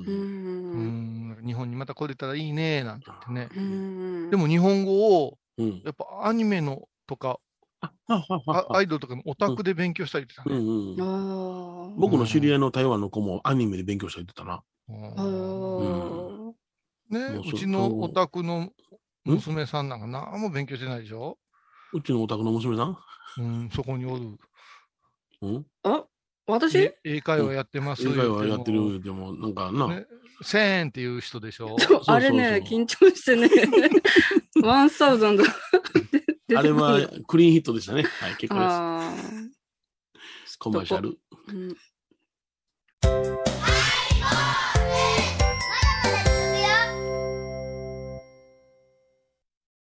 [1.45, 3.49] 日本にまた来れたらいいね、なんて言ってね。
[3.55, 5.81] うんでも日本語を、うん。
[5.85, 7.39] やっぱアニメのとか、
[7.81, 8.77] あはははあ。
[8.77, 10.55] アイドルとかのオタクで勉強したりってたね。
[11.95, 14.63] 僕の知り合いの台湾の子もアニメで勉強した言ってたな。
[17.09, 18.71] ね、もうちのオタクの
[19.25, 21.37] 娘さんなんか何も勉強してないでしょ？
[21.93, 22.97] うちのお宅の娘さん？
[23.37, 24.39] うん、そこにおる。
[25.41, 25.65] うん？
[25.83, 26.05] あ、
[26.45, 26.77] 私？
[26.77, 28.03] え英会話やってます。
[28.07, 29.87] 英会話やって言るでも、なんかな。
[29.87, 30.05] ね、
[30.43, 31.77] 1000円っていう人でしょ？
[31.79, 33.49] そうそうあれね、緊張してね、
[34.61, 35.43] ワンサウザンド
[36.55, 38.03] あれはクリーンヒットでしたね。
[38.03, 38.71] はい、結構です。
[38.71, 39.13] あ
[40.59, 41.09] コマーシャル。
[41.09, 41.15] ー
[41.47, 41.77] うん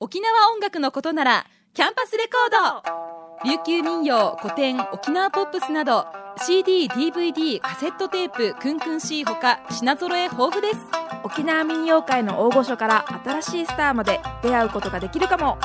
[0.00, 6.06] 沖縄音楽のことならキャンパスレコード琉球民謡古典沖縄ポップスなど
[6.44, 10.78] CD、DVD、カセットテープクンクン C ほか品揃え豊富です。
[11.24, 15.58] 沖縄民謡界の大御所から新しいスターまで出会うことができるかも。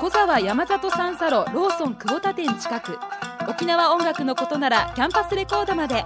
[0.00, 2.98] 小沢山里三佐路ローソン久保田店近く。
[3.48, 6.04] 沖縄音楽のことならキャンパスレコードまで。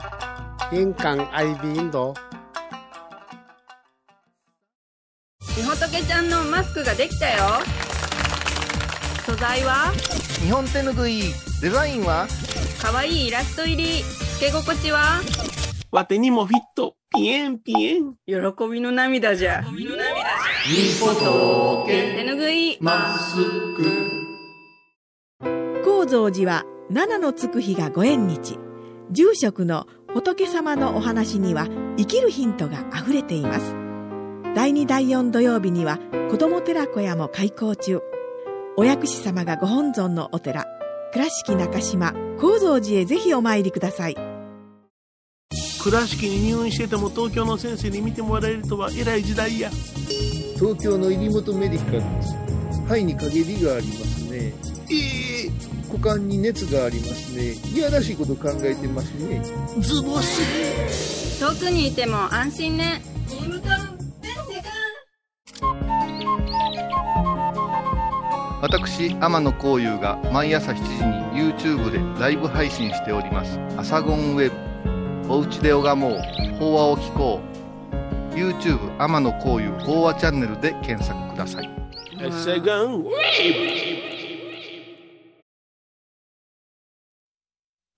[0.70, 2.14] 玄関アイビーンド。
[5.56, 7.44] みほとけちゃんのマスクができたよ。
[9.24, 9.92] 素材は？
[10.42, 11.22] 日本手ぬぐい。
[11.62, 12.26] デザインは？
[12.84, 15.22] かわいいイラスト入りつけ心地は？
[15.90, 16.96] わてにもフィット。
[17.16, 18.16] ピエンピエン。
[18.26, 18.34] 喜
[18.70, 19.64] びの涙じゃ。
[19.72, 19.86] み
[21.00, 23.36] ほと手ぬぐいマス
[23.74, 23.86] ク。
[25.82, 28.58] 高蔵寺は七のつく日がご縁日。
[29.10, 31.66] 住職の仏様のお話には
[31.96, 33.74] 生きるヒントがあふれています。
[34.54, 35.98] 第2第4土曜日には
[36.30, 38.02] 子ども寺小屋も開校中。
[38.76, 40.66] お薬師様がご本尊のお寺
[41.14, 44.16] 倉敷中島・高蔵寺へぜひお参りください。
[45.80, 49.70] 倉敷に入院してても東京の先生に見てもらえるとは偉い時代や。
[50.56, 52.34] 東京の入本メディカルです。
[52.88, 54.52] 肺に陰りがありますね。
[54.90, 55.50] ええ
[55.86, 57.52] 股間に熱がありますね。
[57.72, 59.40] いやらしいこと考えてますね。
[59.78, 61.38] ズボス。
[61.38, 63.02] 遠くにいても安心ね
[68.64, 74.56] 私天野幸雄が毎朝7時に YouTube でライブ配信しております「アサゴンウェブ」
[75.30, 76.18] 「おうちで拝もう。
[76.58, 77.42] 法話を聞こ
[78.32, 81.70] う」YouTube 天野幸雄法話チャンネルで検索ください。
[82.42, 83.12] セガンウェイ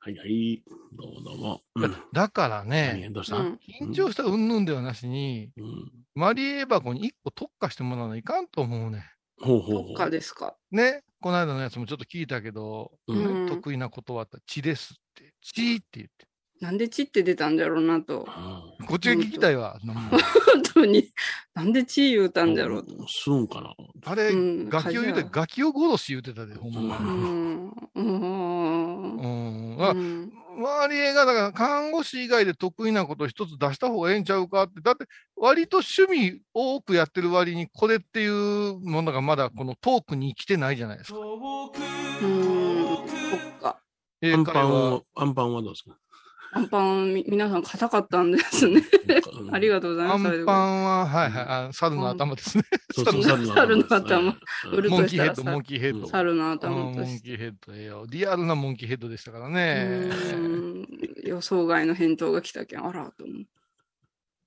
[0.00, 0.64] はいはい。
[0.92, 1.62] どうもどうも。
[1.76, 1.94] うん。
[2.12, 3.61] だからね何どうした、うん。
[3.81, 5.92] 緊張した云々ではなしにうん。
[6.16, 9.05] マリエ箱に1個特化してもらわないかんと思うね
[9.38, 9.87] ほうほうほう。
[9.88, 10.57] どっかですか？
[10.70, 13.40] ねこの間のやつもちょっと聞いたけど、うん。
[13.44, 16.25] ね得意な言葉って「血です」って「血」って言って
[16.60, 18.26] なんで血って出たんだろうなと。
[18.80, 18.86] うん。
[18.86, 19.78] こっちが聞きたいわ。
[19.84, 21.10] 本当に。
[21.54, 23.06] なんで血言うたんだろうと。
[23.08, 23.74] するんかな。
[24.04, 27.10] あれ、うんガキを言うて、ガキを殺し言うてたで、ほんまうに。
[27.10, 29.16] んうん。
[29.18, 29.76] う。
[29.76, 29.84] ん。
[29.84, 30.32] あうん。
[30.58, 34.80] 周りが、だから、看護師以外で得意なこと一つ出した方がええんちゃうかって。
[34.80, 35.04] だって、
[35.36, 41.18] 割と趣味多くやってる割に、これっていうものがまだこのトークに来てないじゃないですか。
[41.18, 41.22] う
[42.26, 42.86] ん。
[42.86, 43.78] そっか。
[44.22, 45.94] 英アンパン会話を、アンパンはどうですか？
[46.56, 48.82] アンパンみ皆さん硬かったんですね。
[49.52, 50.42] ありががとうございアます。
[50.42, 51.44] ンパンは、はいはい。
[51.68, 52.64] あ、猿の頭ですね。
[52.94, 54.38] 猿の頭うん。
[54.72, 56.08] うるモンキーヘッド、モンキーヘッド。
[56.08, 56.52] 猿のうん。
[56.52, 57.28] 頭モンとして。
[57.28, 58.06] キーヘッドええよ。
[58.08, 60.08] リアルなモンキーヘッドでしたからね。
[60.32, 60.86] うん。
[61.24, 63.44] 予想外の返答が来たけんあらと思う。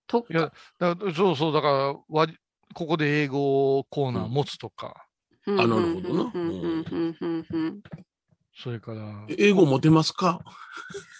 [0.07, 2.35] 特いや化だからそうそう、だから、わり
[2.73, 5.05] ここで英語コーナー持つとか、
[5.45, 6.33] あなるほどな。
[8.55, 10.39] それから、英語持てますか？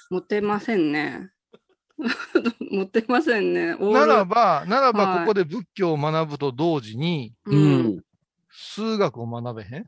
[0.10, 1.32] 持てませんね。
[2.72, 3.76] 持てませんね。
[3.80, 5.20] ならば、ならばはい。
[5.22, 7.82] ここで仏教を学ぶと同時に、ううん。
[7.98, 8.04] ん。
[8.52, 9.88] 数学を学べへん？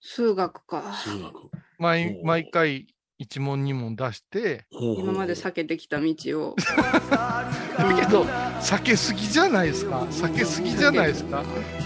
[0.00, 0.92] 数学か。
[0.94, 1.32] 数学。
[1.78, 2.86] 毎毎回
[3.18, 6.14] 一問二問出して、今まで避けてきた道
[6.50, 6.56] を。
[6.56, 10.00] だ けど、避けすぎじゃないですか？
[10.02, 11.42] 避けすぎじゃないですか？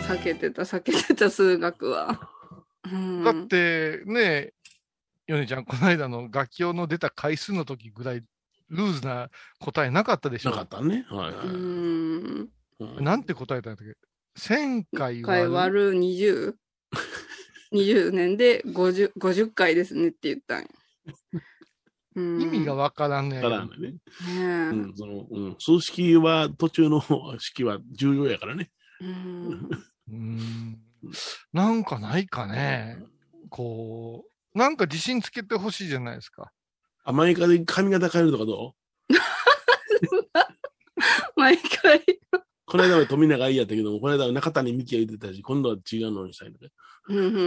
[0.08, 2.28] 避けてた避けてた数学は、
[2.90, 4.52] うん、だって、ね、
[5.28, 8.24] ヨネちゃん、この間の楽器用の出た回数の時ぐらい、
[8.70, 9.28] ルーズな
[9.60, 10.50] 答えなかったでしょ？
[10.50, 10.62] なか。
[10.62, 11.04] ったね。
[11.10, 11.50] はいはうい。
[11.50, 12.48] ん
[12.80, 13.96] うんなんて答えたんだっけ
[14.40, 15.52] ?1000 回1回割る。
[15.52, 16.54] 割る 20?
[17.72, 20.68] 20 年で 50, 50回ですねって言ったんや。
[22.16, 23.76] うん意味がわからんねだからね。
[23.76, 23.98] ね
[24.30, 27.02] えうん、その、うん、数式は途中の
[27.38, 28.70] 式は重要やからね。
[29.00, 29.68] うん
[30.08, 30.78] うーん
[31.52, 32.98] なんかないかね。
[33.50, 36.51] こう、なんか自信つけてほしいじゃないですか。
[37.05, 38.75] アマリカで髪型変えるとかど
[41.37, 41.99] 毎回。
[41.99, 42.03] う
[42.66, 46.73] この間は富永愛やったけども、この間は中谷美紀が言ってたし、今度は違うのにしたいので。
[47.09, 47.40] うんうんうんう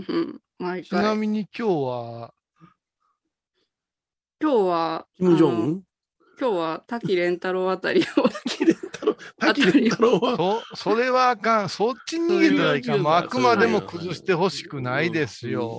[0.00, 1.16] んうん毎ちな回。
[1.16, 2.34] みに今日は、
[4.42, 5.84] 今日は、キム・ジョン
[6.40, 8.04] 今日は滝蓮太郎あたりを。
[9.38, 11.68] 滝蓮太郎、は、そ、それはあかん。
[11.68, 13.02] そっち逃げたらいかん。
[13.02, 15.78] もうあくまでも崩してほしくないですよ。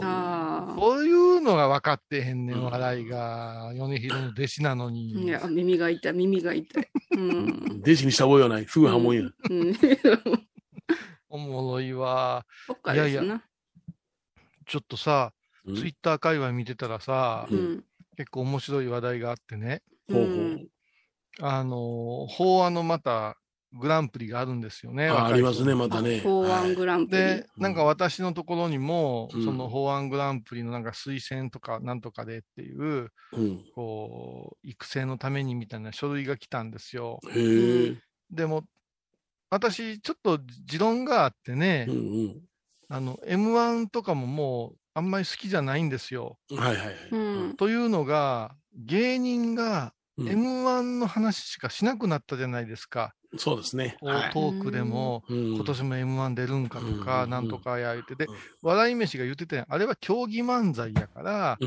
[0.77, 3.71] そういうのが分かってへんねん、笑いが。
[3.75, 5.27] 米広の弟子なのいに。
[5.27, 6.87] や、耳が痛い、耳が痛い。
[7.11, 7.81] うん。
[7.83, 8.65] 弟子にした覚えはない。
[8.65, 9.21] すぐ破門や。
[9.21, 9.75] うん。
[11.29, 12.45] おもろいわ。
[12.67, 13.43] そっかですな。
[14.65, 15.39] ちょっとさ、うん
[15.75, 17.83] ツイッター界隈見てたらさ、うん。
[18.17, 19.83] 結構面白い話題があってね。
[20.11, 20.69] ほうほう。
[21.39, 23.37] うんあの、法案のまた
[23.73, 25.07] グランプリがあるんですよね。
[25.09, 26.19] あありますね、人またね。
[26.19, 27.21] 法案グランプリ。
[27.21, 33.63] で、なんか私のところにも、うんその法案グランプリのなんか推薦とかなんとかでっていう、うん。
[33.75, 37.19] こう、育成のためにみたいな書類が来たんですよ。
[37.31, 37.95] へえ。
[38.31, 38.63] でも、
[39.51, 41.99] 私、ちょっと持論があってね、うんう
[42.29, 42.41] ん。
[42.89, 46.39] あの、M1 とかももう、あんまり好きじゃないんですよ。
[46.51, 46.95] はいはいはい。
[47.11, 47.55] うん。
[47.55, 53.13] というのが、芸人がうん M1 の話しかしなくなったじゃないですか。
[53.37, 53.95] そうですね。
[54.01, 61.57] トークでも、今今年も M1 出るんかとうか、んなんとかや言っててうん、笑い飯が言ってたやんあれは競技漫才やから。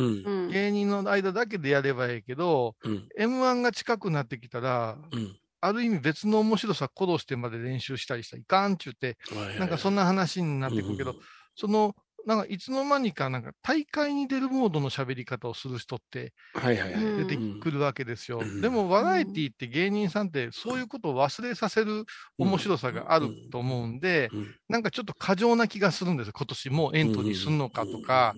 [0.50, 3.08] 芸人の間だけでやればええけど、うん。
[3.18, 5.36] M1 が近くなってきたら、うん。
[5.60, 9.16] ある意味別の面白さ殺してまで練習したりしたらいかんっちゅうて、
[9.60, 11.14] なんかそんなな話になってくるけど、
[11.54, 11.94] その、
[12.26, 18.38] なんかいつの間にか、なんか大会に出るモードの喋り方をする人って出てくるわけですよ。
[18.40, 18.60] うん。
[18.60, 22.04] でも、バラエティって芸人さんってそういうことを忘れさせる
[22.38, 24.54] 面白さがあると思うんで、うん。
[24.68, 26.32] なんかちょっと過剰な気がするんですよ。
[26.36, 28.34] 今年もエントリーするのかとか、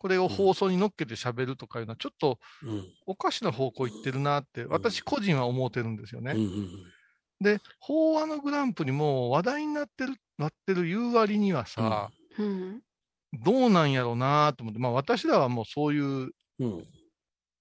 [0.00, 2.38] これを放送に乗っけて喋るとかいうのは、ちょっと
[3.06, 6.34] おかしな方向行ってるなって、私個人は思ってるんですよね。
[7.40, 12.80] で、法話のグランプリも話題になってる、なってる言う割にはさ、うん。
[13.42, 16.30] どうなんやろうなと思って、まあ私らはもうそういう
[16.60, 16.86] うん。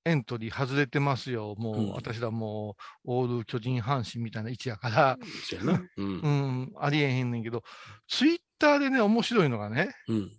[0.05, 1.55] エントリー外れてますよ。
[1.57, 1.91] もう、うん。
[1.93, 5.17] 私らもう、オール巨人阪神みたいな位置やから、
[5.49, 5.82] そうやな。
[5.95, 6.19] うん。
[6.19, 7.63] うん、ありえへんねんけど、
[8.07, 10.32] ツイッターでね、面白いのがね、うん。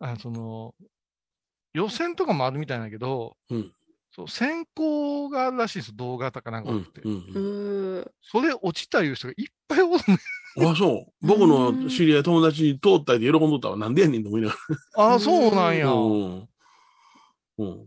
[0.00, 0.74] あその、
[1.74, 3.72] 予選とかもあるみたいだけど、うん。
[4.10, 7.00] そう選考があるらしいです、動画とかなんかう多くて。
[7.06, 7.10] ん。
[7.10, 7.16] うん。
[7.16, 8.10] うー。
[8.22, 10.18] それ落ちたいう人がいっぱいおるねん。
[10.60, 11.26] あ、そう。
[11.26, 13.76] 僕の知り合い友達通ったりで喜んどったわ。
[13.76, 14.54] なんでやねんと思いなが
[14.96, 15.92] ああ、そうなんやら。。
[15.92, 16.48] うん。
[17.58, 17.86] うん。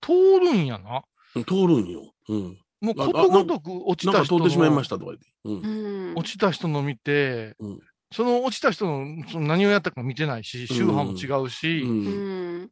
[0.00, 1.02] 通るんやな。
[1.44, 2.12] 通るんよ。
[2.28, 2.58] うん。
[2.80, 5.26] もうあことごとく落ちなんた人か通ってしまいまのしたとか言って。
[5.44, 6.10] うん。
[6.10, 6.14] うん。
[6.16, 7.80] 落ちた人の見て、うん
[8.12, 11.88] その落ちた人のその何をやったか見てないし、宗派も違うし、う。
[11.88, 12.70] うんん。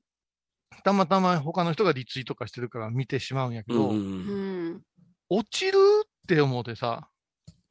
[0.84, 4.00] たまたま他の人がリツイートとかしてるから見てしまうんやけど、うんう。
[4.00, 4.82] うんん。
[5.30, 7.08] 落ちるって思ってさ、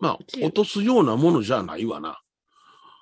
[0.02, 2.10] まあ、落とすようなものじゃないわな。
[2.10, 2.20] あ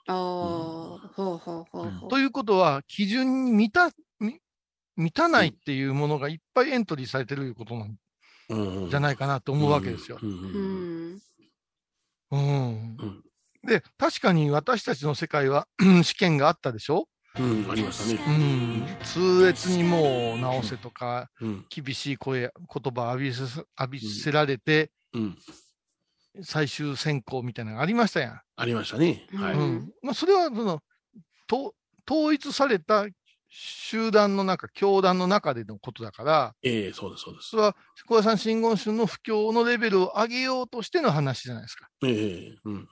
[0.08, 2.10] あ、ほうほうほうほう。
[2.10, 3.90] ということは、基準に満た、
[4.20, 4.40] み
[4.98, 7.96] 満たないっていうものがいっぱいエントリーされてるいうことなん
[8.90, 10.20] じゃないかなと思うわけですよ。
[10.22, 11.22] うんううんん。
[12.32, 12.40] うん
[12.98, 13.24] ん
[13.64, 15.68] で、確かに私たちの世界は
[16.04, 17.08] 試験があったでしょ？
[17.38, 17.72] うん。
[17.72, 18.38] ありましたうね。
[18.38, 18.86] ん。
[19.04, 21.66] 痛烈にもう直せとか、うん。
[21.70, 25.38] 厳しい声、言葉浴びせ、浴びせられて、うん。
[26.44, 28.42] 最終選考みたいなのがありましたやん。
[28.56, 29.28] ありましたね。
[29.34, 29.56] はい。
[29.56, 29.92] うんうん。
[30.02, 30.82] まあ、それは、その、
[31.48, 31.76] と
[32.10, 33.08] 統一された
[33.50, 37.58] 集団の中、教団の中でのことだから、ええ、そうです、そうですそ。
[37.58, 37.76] れは、
[38.08, 41.90] 小屋さん真言宗の布教のレベルを上げようとしての話じゃないですか。
[42.04, 42.90] ええ、うん。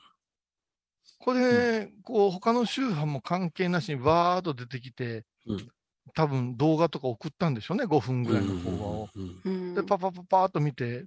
[1.19, 5.67] これ、こう、他の宗派も関係なしにバーっと出てきて、うん
[6.13, 9.09] 多分動画とか送ったんでしょうね、5分ぐらいの動画を。
[9.13, 9.41] うん。
[9.43, 9.73] うん。
[9.75, 11.05] で、パパパパーっと見て、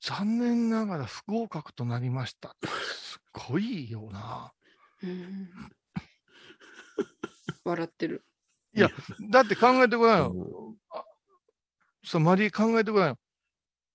[0.00, 2.54] 残念ながら不合格となりました。
[2.62, 4.52] すごいよな。
[5.02, 5.50] うん。
[7.64, 8.24] 笑ってる。
[9.30, 10.76] だって考えてごらんよ。
[12.04, 13.18] さ、マリー考えてごらんよ。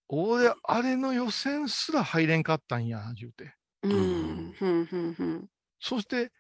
[0.10, 3.56] 俺、あれの予選すら入れんかったんや、言うて。
[3.84, 4.52] うん。
[4.52, 5.50] ふんふんふん。
[5.80, 6.32] そして、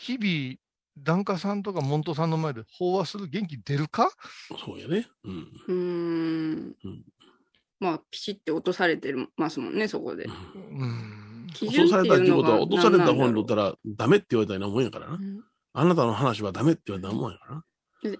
[0.00, 0.56] 日々、
[0.98, 4.10] 檀家さんとか門徒さんの前で法話する元気出るか？
[4.64, 5.08] そうやね。
[5.22, 6.76] うんうん。
[7.80, 10.24] まあ、ピシって落とされてますもんね、そこで。
[10.24, 11.46] うん。
[11.54, 15.18] 基落とされたっていうことは、落とされた方にととったら、ダメって言われたようなもんやからな。
[15.74, 17.64] あなたの話はダメって言われたもんやからな。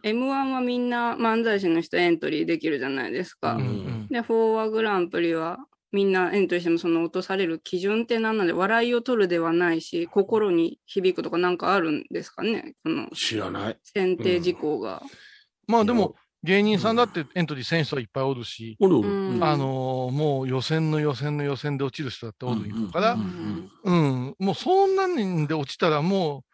[0.02, 3.54] M1 はみんな漫才師の人エントリーできるじゃないですか。
[3.54, 5.58] うんうんで、フォーワグランプリは
[5.92, 13.78] みんなエントリーしてもその落とされる基準って何なんで、笑いを取るではないし、心に響くとかなんかあるんですかねその知らない。
[13.82, 15.02] 選定事項が。
[15.66, 19.08] まあでも、芸人さんだってエントリー選手はいっぱいおるし、おるおる。
[19.08, 19.44] うん。
[19.44, 23.90] あのーもう予選の予選の予選で落ちる人だっておるから、ううんう
[24.30, 26.44] ん、もうそんなにで落ちたらも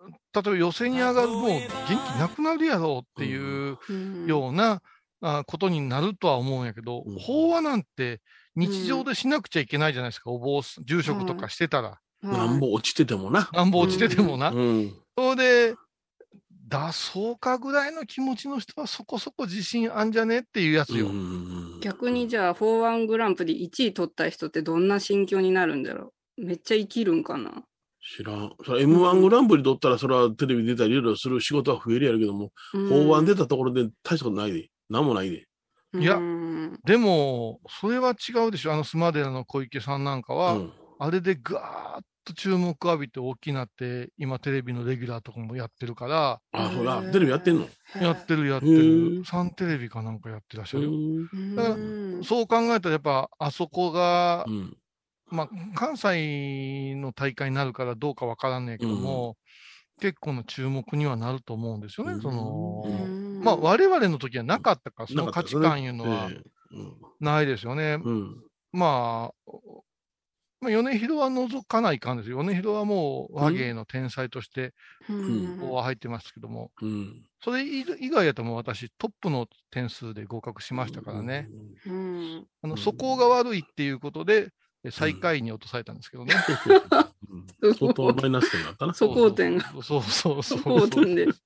[0.00, 4.26] う、例えば予選に上がるもう元気なくなるやろうっていううん。
[4.26, 4.82] ような、
[5.20, 7.18] あことになるとは思うんやけど、うん。
[7.18, 8.20] 法話なんて
[8.56, 11.98] 日常でしなくちゃいけないじゃないですか、お坊住職とかしてたら。
[12.22, 13.48] なんぼ落ちててもな。
[13.52, 14.50] なんぼ落ちててもな。
[14.50, 14.92] うん。
[15.16, 15.74] それで、
[16.72, 21.08] 出そうかぐらいの気持ちの人はそこそこ自信あんじゃねっていうやつよ。
[21.08, 27.64] うん逆にじゃあ、フォーワングランプリ1位取った人ってどんな心境になるんだろうめっちゃ生きるんかな
[28.16, 28.52] 知らん。
[28.64, 32.50] それ M1 グランプリ取ったら、それはテレビ出たりいろいろする仕事は増えるやるけども、
[32.88, 34.68] 法案出たところで大したことないで。
[34.88, 35.46] なんもないで。
[35.94, 38.72] いやうんでも、それは違うでしょ。
[38.72, 40.72] あのスマデラの小池さんなんかは、うん。
[40.98, 47.68] あれでガーッと注目浴びて大きなって、今テレビのレギュラーとかもやってるから、あ、そら、テレビやってんの？
[48.00, 49.24] やってるやってへるー。
[49.24, 50.92] サンテレビかなんかやってらっしゃうるよ。
[50.92, 51.26] ん。
[51.56, 51.78] だからう
[52.20, 54.76] んそう考えたらやっぱあそこがうん。
[55.30, 59.36] まあ、関西の大会になるからどうかわからんねえけども、
[60.00, 62.20] 結構の注目にはなると思うんですよね。
[62.22, 66.32] その、うんまあ、我々の時はなかったから、その価値観いうのは
[67.20, 67.98] ないですよね。
[68.04, 68.44] うん。
[68.72, 69.52] まあ、
[70.62, 72.38] まあ、米広は除かないかんですよ。
[72.38, 74.72] 米広はもう和芸の天才として、
[75.10, 77.26] うんこうは入ってますけども、うん。
[77.42, 81.48] それ以以外やともう私、トップの点数で合格しましたからね。
[81.84, 84.50] うんあの、うん素行が悪いっていうことで、
[84.84, 86.34] え最下位に落とされたんですけどね。
[87.60, 88.94] うん 相当マイナス点だったな。
[88.94, 89.64] そこ点が。
[89.64, 91.24] そうそうそうそこ点で。
[91.24, 91.32] うん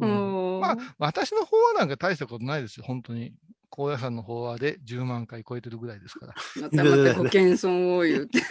[0.00, 3.32] うんまあ、私の方はなんか大したことないですよ、本当に。
[3.70, 6.34] 高野山の方はで10万回超えてるぐらいですから。
[6.62, 8.38] またまたご謙遜を言うて。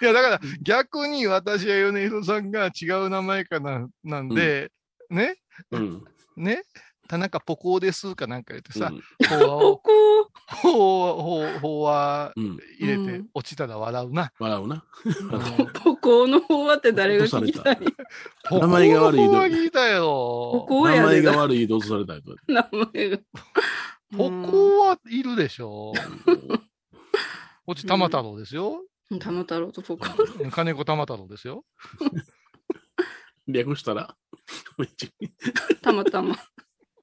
[0.00, 4.70] いや、だから逆に私や米広さんが違う名前かな、なんで、
[5.08, 5.36] ね、
[5.70, 6.04] うん。
[6.36, 6.62] ね、
[7.06, 12.58] 田中ポコーですかなんか言ってさ、うん法話を、ここ、法話、法話うん。
[12.78, 14.32] 入れてうん落ちたら笑うな。
[14.38, 14.84] 笑うな。
[15.82, 17.78] ここの方はって誰が聞きたい
[18.50, 22.14] 名前が悪いポコーの方は聞い名前が悪いで落とされた。
[22.46, 23.18] 名前が。
[24.16, 25.92] ポコーはいるでしょ。
[27.66, 28.82] こっち玉太郎ですよ。
[29.10, 30.06] うん玉太郎とポコ。
[30.50, 31.64] 金子玉太郎ですよ。
[33.48, 34.16] 略したら、
[35.80, 36.36] たまたま。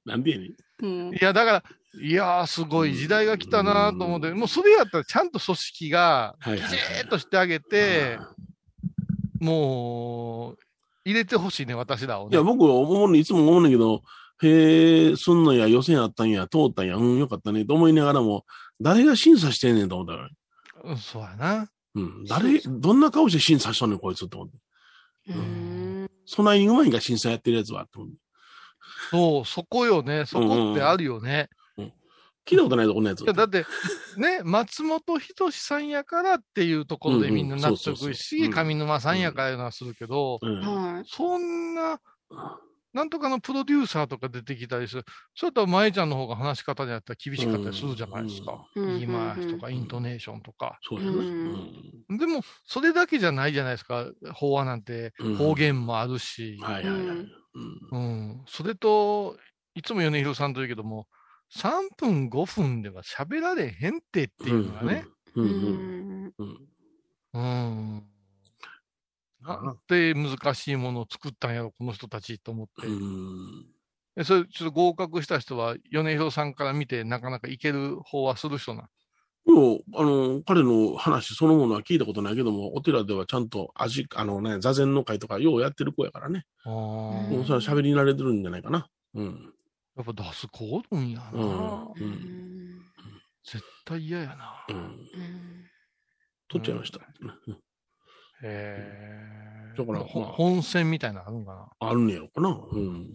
[0.04, 0.54] なんでやねん。
[0.82, 1.64] うんいや、だから、
[2.00, 8.18] いやー、すごい時代が来たなと思って、もうそれやったらちゃんと組織が、きちーっとしてあげて、
[9.40, 10.58] もう、
[11.04, 12.36] 入れてほしいね、私らをね。
[12.36, 14.02] いや、僕は思うね、いつも思うねんけど、
[14.42, 18.44] へえ、すんのや、予選あったんや、通ったんや、うん、よかったね、と思いながらも、
[18.80, 20.28] 誰が審査してんねんと思ったら、
[20.84, 21.68] うんそうやな。
[21.94, 24.54] うん、誰、どんな顔して審査しとんねん、こいつって思って。
[25.28, 28.16] うんそんなにうまいんか、審査やってるやつは、って思って。
[29.10, 30.26] そう、そこよね。
[30.26, 31.48] そこってあるよね。
[32.46, 33.22] 聞いたことないぞ、こんなやつ。
[33.22, 33.64] いや、だって、
[34.18, 40.38] ね、松本人志さんやからっていうところでみんな納得し、うん上沼さんやからいうのはするけど。
[41.06, 41.98] そんな、
[42.92, 45.04] なんとかのプロデューサーとか出てきたりする。
[45.34, 48.66] そういったら、舞ちゃんの方が話し方にやったら厳しかったりするじゃないですか。
[48.76, 50.78] うん言い回しとか、イントネーションとか。
[50.82, 51.12] そうやな。
[51.12, 54.06] ううんんでも、それだけじゃないじゃないですか。
[54.34, 56.58] 法話なんてうん方言もあるし。
[56.60, 57.43] はいはいはい。
[57.90, 58.44] うん。
[58.46, 59.38] それと、
[59.74, 61.08] いつも米広さんと言うけども、
[61.50, 65.04] 3分、5分では喋られへんってっていうのがね。。
[65.36, 66.44] うんう
[67.32, 68.08] うん
[69.40, 72.86] なんて難しいものを作ったんやろ、この人たちと思って。
[72.86, 73.74] うん
[74.16, 78.88] えそれ、ちょっと合格した人は、米広さんから見て、なかなかいける方はする人な。
[79.46, 86.44] もう、あの、彼の話そのものは聞いたことないけども、お寺ではちゃんと味、あのね、座禅の会とかようやってる子やからね。
[86.64, 88.88] あうんもうそれは喋り慣れてるんじゃないかな。
[89.14, 89.52] うん。
[89.96, 91.30] やっぱ出す子おるんやな。
[91.34, 92.80] うんうん
[93.44, 94.64] 絶対嫌やな。
[94.68, 94.76] うん。
[94.76, 95.08] うん
[96.48, 97.00] 取っちゃいました。
[97.20, 97.58] うん
[98.42, 98.78] へ
[99.74, 99.74] え。
[99.76, 102.48] だからほまあ本戦みたいなのあるんかあるんねやろかな。
[102.48, 103.08] うん。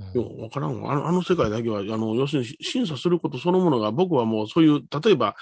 [0.00, 0.20] な。
[0.20, 0.92] よう、わからんわ。
[0.92, 5.36] あの、あの世界だけは、あの、要するに審査することそのものが、僕はもうそういう、例えば、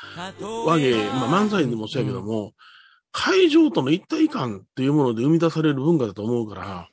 [0.66, 2.52] 和芸、まあ漫才でもそうやけども、
[3.12, 6.88] 会場との一体感っていうもので生み出される文化だと思うから、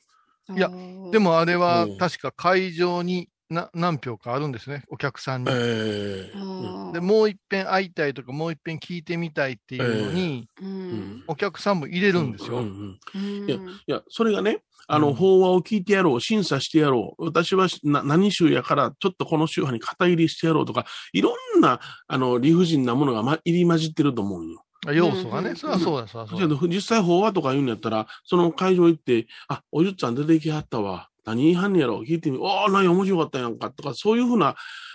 [0.56, 0.70] いや
[1.12, 1.98] で、もあれはうん。
[1.98, 5.50] 確か会場にな何票かあるんですね、お客さんに。
[5.52, 6.92] えー。
[6.94, 10.98] で、もう一遍会いたいとか、もう一遍聞いてみたいっていうのに、ううん。
[11.00, 11.24] ん。
[11.28, 12.62] お客さんも入れるんですよ。
[12.62, 13.52] い
[13.88, 24.62] や、それがね、あの、うん法話を聞いてやろう、審査してやろう、私はな何州やから、ちょっとこの宗派に肩入りしてやろうとか、いろんな、あの、理不尽なものが、ま、入り混じってると思うんよ。
[24.94, 26.68] 要素がね、うんそりゃそうだ、そりゃそうだ。
[26.68, 31.10] 実際法話とか言うんやったら、その会場行って、あ、おじゅっちゃん出てきはったわ。
[31.26, 33.72] 何言いはんねやろ聞いてみ、おー、何面白かったやんか。
[33.72, 34.52] とか、そういうふうな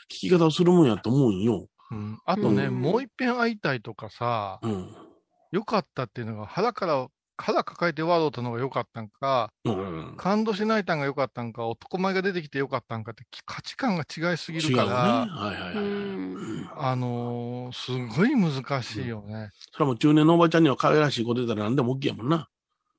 [0.08, 1.66] 聞き方をするもんやと思うんよ。
[1.90, 4.94] うん、あとね、うんもう一遍会いたいとかさ、うん。
[5.50, 7.08] 良かったっていうのが腹から、
[7.40, 10.14] 腹抱えて笑うたのが良かったんか、うん。
[10.16, 14.60] 感動しないたんが良かったんか、男前が出てきて良かったんかって価値観が違いすぎ。
[14.60, 15.74] るから、はいはいはい。
[15.76, 19.50] ううんんあのーすごい難しいよね。
[19.72, 22.48] それはもう中年のおばちゃんには可愛らしい子出たら何でも OK やもんな。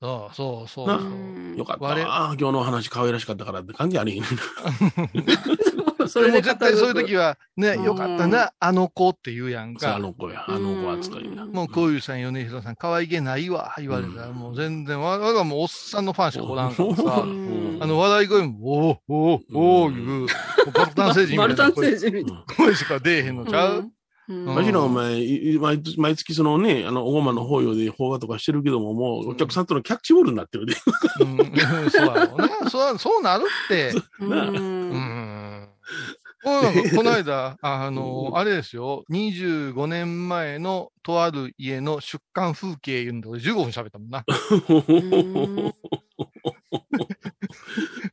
[0.01, 2.35] そうそうそうよかった我わ。
[2.39, 5.80] 今日の話可愛らしかったからって関係ありへんねん。
[6.11, 7.21] そでれでも絶対そういう時は。
[7.21, 7.83] は、ね、うん。
[7.83, 9.99] よかったな、あの子って言うやんさあ。
[9.99, 10.45] の子や。
[10.47, 11.43] あの子扱いな。
[11.43, 17.77] うんもうこういうさん、米広さん、可愛げないわ、言われたら、うんもう全然、わわがもうおっさんのファンしかおらんからさう、ん。
[17.81, 20.27] あの、笑い声も、おーおーおーいう、
[20.73, 21.71] バルタン星人みたいな。
[21.73, 22.15] 声星人。
[22.17, 23.91] みたい声しか出えへんのちゃう、
[24.29, 24.45] うん。
[24.45, 25.21] わしらお前、
[25.59, 30.75] 毎月そのね、あの、おごまの法要で法話とかしてるけども、もうお客さんとのキャッチボールになってるで。
[31.21, 32.69] うん、そうな。
[32.69, 33.93] そうそうなるって。
[34.21, 35.70] うん
[36.43, 44.23] この間、 あの、あれですよ、25年前のとある家の出棺風景言うんで、俺15分喋ったもんな。
[44.27, 44.33] う
[45.43, 45.73] ん。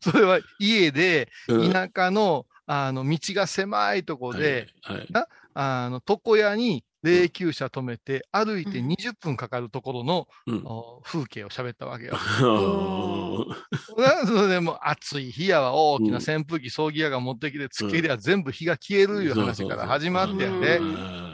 [0.00, 1.72] それは家で、うん。
[1.72, 5.08] 田舎の、あの、道が狭いとこで、はいはい。
[5.54, 8.88] あの、床屋に霊柩車止めて、歩いてうん。
[8.88, 10.62] 20分かかるところの、うん。
[10.64, 12.16] お風景を喋ったわけよ。
[14.26, 16.36] それでもう暑い日やわ、大きなうん。
[16.36, 20.80] 扇風機、葬儀屋が持ってきて、つけりゃ全部火が消えるいう話から始まってやで、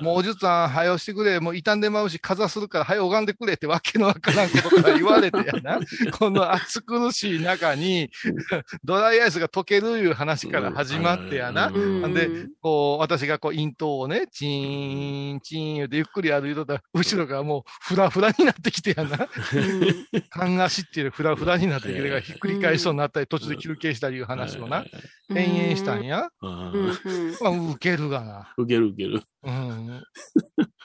[0.00, 5.80] もうおじゅさん、はよしてくれ、もう傷んでまうし、かざするから、はよ拝んでくれってわけのわからんことから言われてやな。
[6.18, 8.10] この暑苦しい中に、
[8.84, 11.68] ドライアイスが溶けるいう話から始まってやな。
[11.68, 12.02] うん。
[12.02, 12.28] なんで、
[12.60, 19.28] こう、私がこう、咽頭をね、チーン、チーン言うてゆっくり歩いとったら、後ろがもう、フラフラになってきてやな。
[20.30, 24.84] 勘足っていうフラフラになってきて、ひっくり返しそうになったり、途中で休憩したりいう話をな、
[25.34, 26.28] 延々したんや。
[26.40, 26.72] ま
[27.44, 28.54] あ、ウケるがな。
[28.56, 29.22] ウケるウケる。
[29.44, 30.02] うん。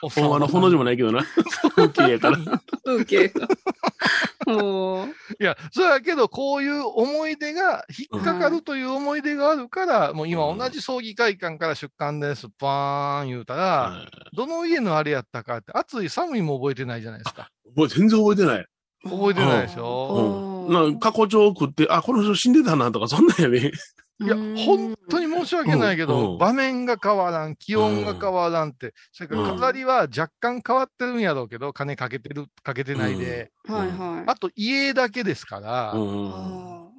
[0.00, 1.24] ほんまのほの字もないけどな。
[1.76, 2.38] 風景やから。
[2.84, 3.46] 風景が。
[3.46, 4.39] おー
[5.40, 17.48] いや、それだけど、こういう思い出が、引っかかるという思い出があるから、もう今同じ葬儀会館から出棺です、バーン言うたら、どの家のあれやったかって、暑い寒いも覚えてないじゃないですか。
[17.76, 18.66] もう全然覚えてない。
[19.04, 19.84] 覚えてないでしょ？
[19.84, 23.72] おーなんか過去帳食って、あ、この人死んでたなとか、そんなんやね。
[24.20, 26.38] いや、本当に申し訳ないけうんど、うん。
[26.38, 34.30] 場面が変わらん、気温が変わらんって、それから飾りは若干変わってるんやろうけど、金かけてる、かけてないで、はいはい。
[34.30, 36.90] あと家だけですから、うんあ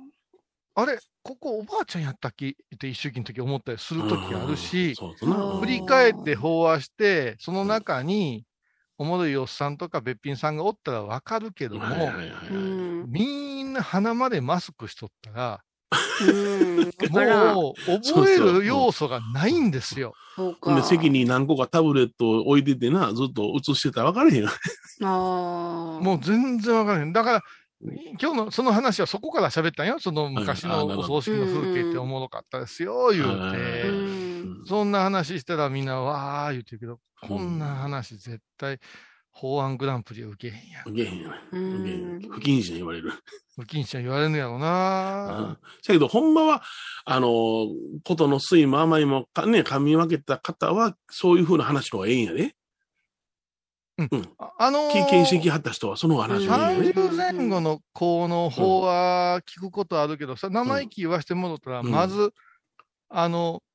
[0.73, 2.51] あれ、ここおばあちゃんやったっけ？
[2.51, 8.45] って一周期の時思ったりする時あるし、振り返って飽和して、その中に、
[8.97, 12.11] おもろいおっさんとかべっぴんさんがおったらわかるけども、
[13.05, 15.61] みんな鼻までマスクしとったら、
[17.09, 20.13] もう覚える要素がないんですよ。
[20.35, 20.75] そうか。
[20.75, 24.49] で、席に何個かタブレットを置いててな、ずっと映してたら分かれへんよ。
[25.03, 26.03] ああ。
[26.03, 27.13] もう全然わからへん。
[27.13, 27.41] だから、
[28.21, 29.99] 今日のその話はそこから喋ったんよ。
[29.99, 33.89] その昔のお葬式の風景っておもろかったですよ、言ううて。
[33.89, 34.65] ん。
[34.67, 38.79] そんな話したらみんなわー言ってるけど、こんな話絶対、
[39.31, 40.89] 法案グランプリは受けへんやん。
[40.89, 41.35] 受けへんよね。
[41.51, 43.11] うん受けへん不謹慎言われる。
[43.55, 46.63] 不謹慎言われるんやろうなせやけど、ほんまは、
[47.05, 47.67] あの、
[48.03, 52.55] ことの酸いも甘いもかね、噛み分けた方は、そういうふうな話の方がええんやで。
[54.37, 56.93] ああのー経験してきはった人は、その話がええんやで。
[56.93, 62.33] 30前後の子の方は聞くことあるけど、さ、生意気言わしてもらったら、うんまず、
[63.09, 63.70] あの、うん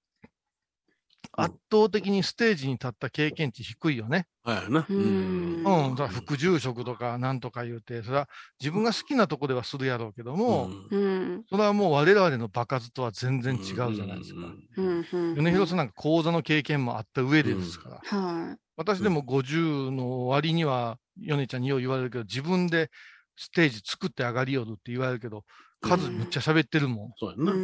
[1.36, 4.26] 圧倒的にステージに立った経験値低いよね。
[4.42, 4.86] はいな。
[4.88, 5.94] うんうん。
[5.96, 8.28] だから副住職とかなんとか言うて、それは
[8.60, 11.08] 自分が好きなとこではするやろうけども、うんう
[11.38, 11.44] ん。
[11.50, 13.60] それはもう我々の場数とは全然違う
[13.94, 14.40] じゃないですか。
[14.76, 15.06] うん。
[15.12, 15.34] うん。
[15.34, 18.18] 米広さんなんか講座の経験もあった上でですから。
[18.18, 22.90] は私でも50の割には、米ちゃんによう言われるけど、自分で
[23.36, 25.44] ステージ作って上がりよるって言われるけど、
[25.80, 27.08] 数むっちゃ喋ってるもん。
[27.08, 27.10] い。
[27.18, 27.52] そうやんな。
[27.52, 27.62] ううん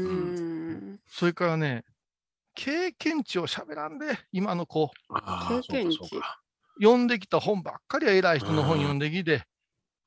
[0.94, 1.00] ん。
[1.06, 1.84] それからね、
[2.54, 4.90] 経験値を喋らんで、今の子。
[5.48, 5.98] 経験値
[6.80, 9.44] 読んできた本ばっかりは偉い人の本読んできて、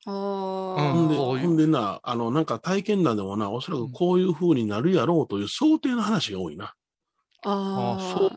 [0.06, 0.92] あうあ。
[0.92, 6.74] ほんで、こういうほんでな、あの、なんか体験談でもな、おそらくこういう風になるやろうという想定の話が多いな。
[7.44, 8.30] あああそ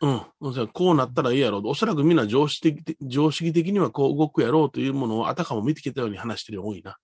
[0.00, 0.68] うん。
[0.68, 1.68] こうなったらいいやろうと。
[1.68, 6.96] おそらくみんな常識的常識的にはこう動くやろうというものをあたかも見てきたように話してる人多いな。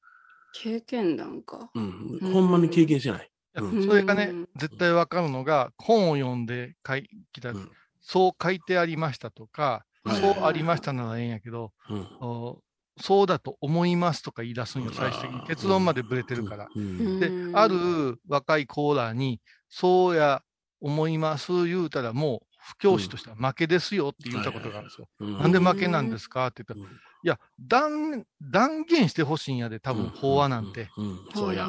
[0.54, 1.70] 経験談か。
[1.74, 2.18] うん。
[2.22, 3.30] うんほんまに経験してない。
[3.56, 3.86] うん。
[3.86, 7.08] それがねうん、絶対わかるのが、本を読んで書い
[7.40, 7.70] た、うん。
[8.00, 11.98] そう書いてありましたとか、はいそうありましたならええんやけど、うん。
[12.20, 12.58] お
[13.00, 15.46] そうだと思いますとか言い出すんよ、最終的に。
[15.46, 16.68] 結論までブレてるから。
[16.74, 17.18] うん。
[17.20, 17.56] でう、ん。
[17.56, 20.42] ある若いコーラーに、そうや、
[20.80, 25.08] 思います言うたら、もう、不教師としては負けですよって言ったことがあるんですよ。
[25.18, 25.38] うん。
[25.38, 30.90] なんで負けなんですかって言ったら、うんいや、断、断言してほしいんやで、多分、法話なんて。。
[31.34, 31.66] そうや。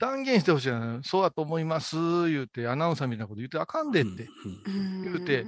[0.00, 1.96] 断言してほしいやんそうだと思います、
[2.28, 4.28] 言うて、アナウンサーみたいなこと言ってあかんでって。
[5.04, 5.46] 言うて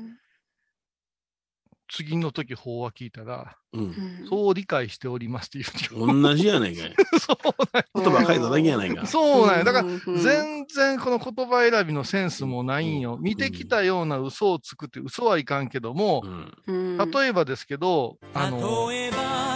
[1.93, 4.27] 次の時法話聞いたら、うん。
[4.29, 6.95] そう理解しておりますって言うて同じやないかい。
[7.21, 9.07] そうなん言葉書いただけやないか。
[9.07, 9.65] そうなんや。
[9.65, 13.19] だから、うん全然この言葉選びのセンスもないんよ。
[13.21, 16.55] 見てきたような嘘をつくって、嘘はいかんけどもう、ん。
[16.67, 19.52] うん例えばですけど、あの、例えば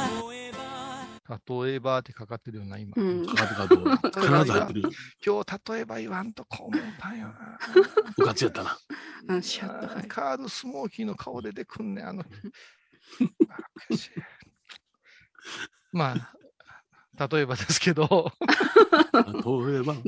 [1.35, 2.93] ってかかってるような、今。
[2.97, 4.83] うんかかってかと、必ず 入ってる。
[5.25, 7.59] 今日例えば言わんとこう思ったんよな。
[8.17, 8.79] 部活やったな。
[9.29, 12.25] うんシャッとはいカール・スモーキーの顔出てくんねん、あの。
[15.93, 16.15] ま
[17.17, 18.33] あ、例えばですけど、
[19.13, 19.21] 例
[19.79, 20.03] えば、ば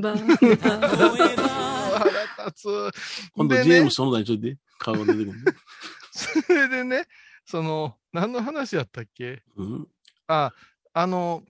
[1.99, 2.91] 腹立つ。
[3.33, 5.57] 今度でねジェームス、その名にちょっとで顔が出てくる。
[6.13, 7.07] それでね、
[7.45, 9.43] その、何の話やったっけ？
[9.57, 9.89] うん。
[10.27, 10.53] あ、
[11.01, 11.45] あの、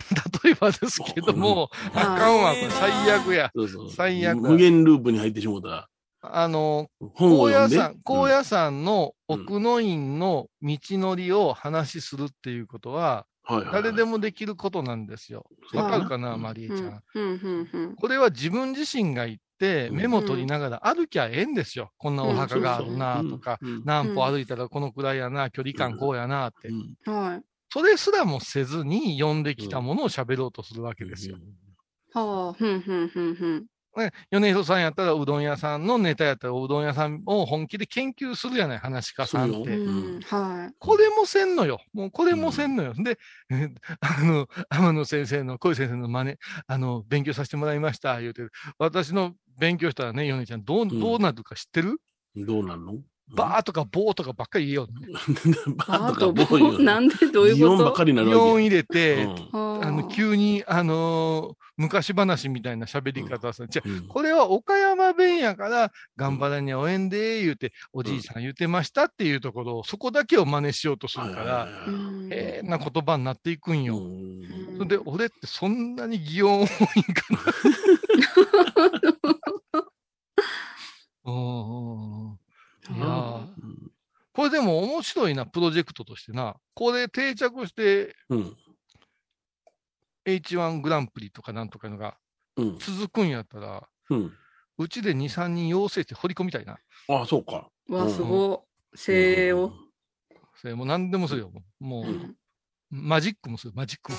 [0.44, 3.50] 例えばですけども、うんあかんわ、これ最悪や。
[3.54, 3.90] そうそう。
[3.90, 5.88] 最悪無限ループに入ってしもうた。
[6.20, 6.88] あの。
[7.14, 15.44] 高野山、高野山の奥の院の道のりを話しするっていうことは、うんはいはいはい誰でもできることなんですよ。
[15.74, 17.02] わかるかな、うんマリエちゃん。
[17.14, 17.94] うん、うん、うん。
[17.94, 21.92] これは自分自身が行って、うんメモ取りながら歩きゃええんですよ。
[21.98, 26.72] こんなお墓があるなとか、うん何歩歩いたらこのくらいやな、距離感こうやなってう。
[26.72, 27.42] んはい。
[27.74, 31.38] それすらもせずに読んできたものを喋ろうとするわけですよ。
[32.12, 33.66] はあ、ふんふんふんふん。
[33.96, 39.82] ね、米広さんやったらうどん屋さんのネタやったらうどん屋さんを本気で研究するやない、話し家さんって。
[39.84, 41.80] うん、はこれもせんのよ。
[41.92, 42.94] もうこれもせんのよ。
[42.94, 43.18] で、
[43.50, 43.70] え
[44.00, 48.52] あの、天野先生の、小井先生の真似、あの、勉強させてもらいました、言うてる。
[48.78, 51.98] 私の勉強したらね、米ちゃん、どう、んどうなるか知ってる、
[52.36, 53.02] どうなんの？
[53.28, 54.92] バーとかボーとかばっかり言えよ、ね。
[55.76, 59.24] バあーとと、かボーイなんでどういう擬音ばことっかりにな入れて、け。
[59.56, 64.02] はあの、急に、あのー昔話みたいな喋り方さ、じゃうん。
[64.06, 72.28] これは岡山弁やから、頑張らにゃおえんで、言うて、おじいさん言ってましたっていうところを、そこだけを真似しようとするから、うん。
[72.30, 73.98] 変な言葉になっていくんよ。
[73.98, 74.76] うん。
[74.76, 77.40] それで、俺ってそんなに擬音多いんかな？
[81.26, 82.13] うんう
[82.98, 83.90] んうん
[84.32, 86.56] これでも面白いな、プロジェクトとしてな。
[86.74, 88.56] これ定着してうん。
[90.26, 92.16] H1 グランプリとかなんとかいうのが
[92.56, 92.78] うん。
[92.78, 94.32] 続くんやったら、うん。
[94.78, 96.78] うちで2、3人養成して掘り込みたいな。
[97.08, 97.70] あ、そうか。
[97.88, 98.98] わ、すごい。
[98.98, 99.72] 精鋭を。
[100.56, 101.52] それもう何でもするよ。
[101.78, 102.36] もう、うん
[102.96, 104.18] マジックもする、マジックも。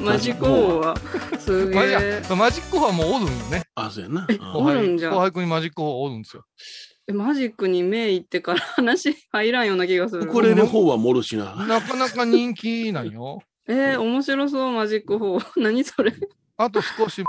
[0.00, 0.96] マジコーは、
[1.38, 2.22] すげえ。
[2.34, 3.64] マジックはもうおるんよね。
[3.74, 4.26] あ、そうやな。
[4.54, 6.44] お後輩るんじゃん後輩君にマジックはおるんですよ。
[7.08, 10.22] えマジックに目いってから話入らんような気がする。
[10.22, 11.54] ウクレレ方はもるしな。
[11.66, 13.42] なかなか人気なんよ。
[13.68, 15.60] えー、面白そう、マジック4。
[15.60, 16.14] 何それ。
[16.56, 17.22] あと少し、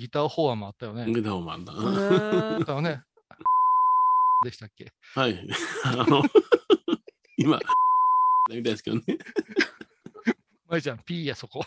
[0.00, 1.12] ギターフォアもあったよね。
[1.12, 1.76] ギターもあんだえ。
[1.76, 3.02] ーだからね。
[4.44, 4.90] でしたっけ？
[5.14, 5.46] はい。
[5.84, 6.22] あの、
[7.36, 7.60] 今、
[8.48, 9.02] みたいですけどね。
[10.68, 11.64] まいちゃん、ピーやそこ。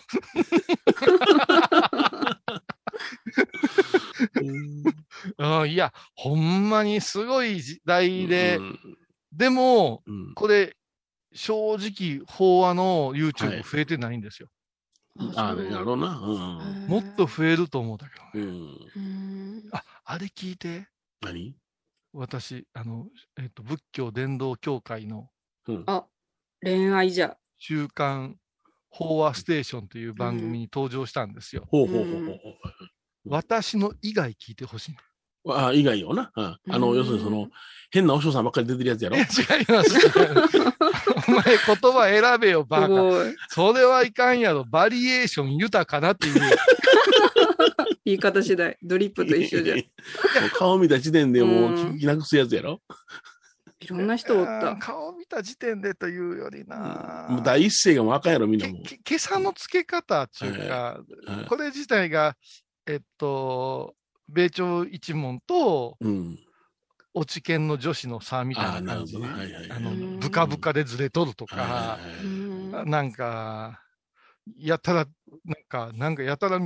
[5.37, 8.79] うん、いや、ほんまにすごい時代で、うん
[9.33, 10.77] でも、うんこれ、
[11.33, 14.47] 正直、法話のはい YouTube 増えてないんですよ。
[15.35, 16.17] あ、そうやろうな。
[16.17, 19.61] うんもっと増えると思うんだけどね。
[19.73, 20.87] あ、あれ聞いて。
[21.21, 21.53] 何？
[22.13, 23.07] 私、あの、
[23.37, 25.29] えっ、と、仏教伝道協会の
[25.67, 25.83] うん。
[25.87, 26.05] あ、
[26.65, 27.37] 恋愛じゃ。
[27.59, 28.37] 週刊
[28.89, 31.63] 法話ステーションという番組に登場したんですよ。
[31.69, 32.39] ほうほうほうほう
[33.27, 34.95] 私の以外聞いてほしい。
[35.43, 35.57] ほう。
[35.57, 36.31] あ、以外よな。
[36.35, 37.49] うんあの、うん要するにその、
[37.91, 39.93] 変なお嬢さんばっかり出てるやつやろいや、違います。
[41.29, 42.87] お前、言葉選べよ、バカ。
[42.87, 43.35] すごい。
[43.49, 44.63] それはいかんやろ。
[44.63, 46.41] バリエーション豊かなっていう。
[48.05, 48.75] 言い方次第。
[48.81, 49.75] ドリップと一緒じゃ。
[49.75, 49.81] い
[50.41, 52.81] もう顔見た時点でもううん聞きなくすやつやろ
[53.87, 54.75] ろんな人おった。
[54.77, 57.27] 顔見た時点でというよりな。
[57.29, 62.35] もう第一声がもうあかんやろ、みんなも今朝の付け方っていうか、はいこれ自体が、
[62.87, 63.95] えっと、
[64.29, 66.39] 米朝一門とうん。
[67.17, 69.17] 落ち研の女子の差みたいな感じ。
[69.17, 69.41] なるほど。
[69.41, 69.71] はいはいはい。
[69.71, 71.97] あのうん、ブカブカでずれとるとか、
[72.85, 73.81] なんか、
[74.57, 75.07] やたら、
[75.45, 76.59] なんか、なんかやたら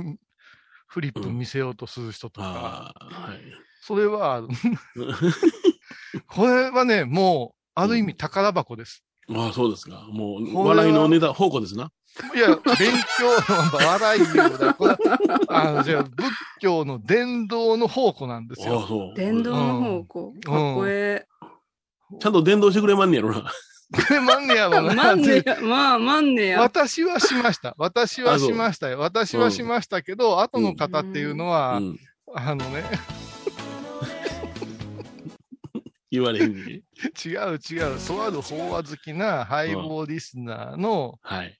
[0.88, 3.38] フリップ見せようとする人とか、ああ、はい。
[3.80, 4.42] それは、
[6.28, 9.04] これはね、もう、ある意味宝箱です。
[9.32, 10.06] ああ、そうですか。
[10.10, 11.90] もう、笑いのネタ、宝庫ですな。
[12.34, 12.56] いや、勉
[13.18, 14.74] 強の笑いようだ。
[14.74, 14.96] これ
[15.48, 16.26] あの、じゃあ、仏
[16.60, 18.86] 教の伝道の宝庫なんですああ、よ。
[18.88, 19.14] そう。
[19.16, 20.32] 電動の方向。
[20.32, 21.24] かっこえ
[22.20, 23.42] ちゃんと伝道してくれまんねやろな。
[23.42, 23.46] こ
[24.10, 24.70] れまんねやえ。
[24.70, 24.94] ろな。
[24.94, 26.60] まんねや、まあ、まんねや。
[26.60, 27.74] 私はしました。
[27.78, 28.98] 私はしましたよ。
[28.98, 31.98] 私はしましたけど、後の方っていうのは、うん。
[32.34, 32.82] あのね、
[36.10, 36.82] 言われへんに。
[37.24, 41.58] 違う違う、とある法話好きなハイボーリスナーのはい。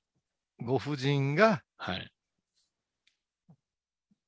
[0.63, 2.11] ご婦人が、はい。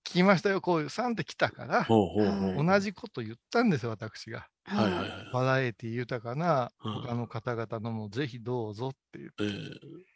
[0.05, 2.67] 聞きましたよ、こういうさんって来たから、ほうほうほう。
[2.67, 4.47] 同じこと言ったんですよ、私が。
[4.65, 5.31] はいはいはい。
[5.33, 10.13] バラエティ豊かなうん他の方々のもぜひどうぞって言って、えー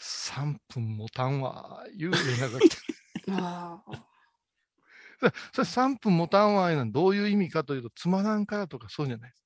[0.00, 2.76] 3分もたんわ、いう連絡が来て。
[5.52, 9.42] それ3分もたんわいうのはどういう意味かというと、つまらんからとかそうじゃないです。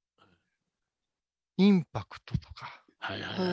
[1.57, 3.49] インパクトとか、へはいはいはい。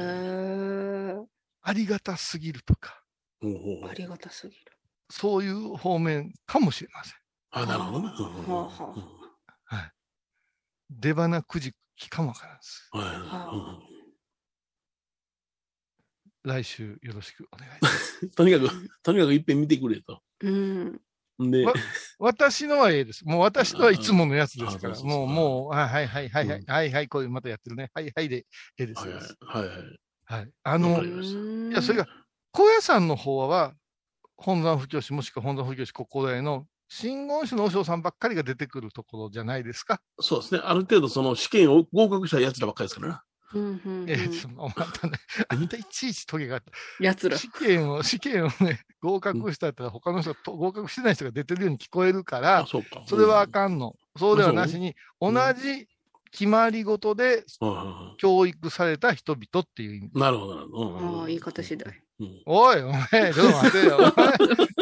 [1.24, 1.28] え。
[1.63, 3.03] ありがたすぎるとか、
[3.41, 4.61] ありがたすぎる。
[5.09, 7.13] そういう方面かもしれません。
[7.51, 8.09] あ、なるほどね。
[9.65, 9.91] はい。
[10.89, 12.89] 出花くじきかもわからんです。
[12.91, 13.80] はいは
[16.43, 18.28] 来週よろしくお願いします。
[18.36, 18.67] とにかく、
[19.03, 20.24] とにかくいっぺん見てくれと。
[20.39, 21.01] うん。
[21.41, 21.73] んでわ、
[22.19, 23.25] 私のはええです。
[23.25, 24.99] もう私のはいつものやつですから。
[25.01, 27.89] もう、もう、あはいはいはいはい、うんはいはい、こういうまたやってるね。
[27.93, 28.45] はいはいで、
[28.77, 29.01] ええです。
[29.01, 29.21] はいは
[29.61, 29.67] い
[30.25, 30.51] はい。
[30.63, 32.07] あわのいや、それが、
[32.51, 33.73] 高野山の方は、
[34.37, 40.01] 本山布教師もしくは本山布教師国交大の真言宗の和尚さんばっかりが出てくるところじゃないですか。
[40.19, 40.61] そうですね。
[40.63, 43.23] ある程度その試験を合格したやつらばっかりですから
[43.54, 43.62] ね。
[43.62, 45.18] うんうんえー、そのまたね、
[45.49, 47.38] あんたいちいちトゲがあってやつら。
[47.38, 53.04] 試験を、試験をね、合格したったら他の人合格してない人が出てるように聞こえるからあ、、そうか。
[53.08, 53.95] それはあかんの。
[54.18, 55.88] そうではなしに、同んじ
[56.32, 60.12] 決まり事でうんうんうん教育された人々っていう意味。
[60.14, 61.20] なるほど、なるほどうんうんうん。
[61.22, 62.02] ああ、言い方次第。
[62.20, 63.99] うんおい、お前、ちょっと待てよ。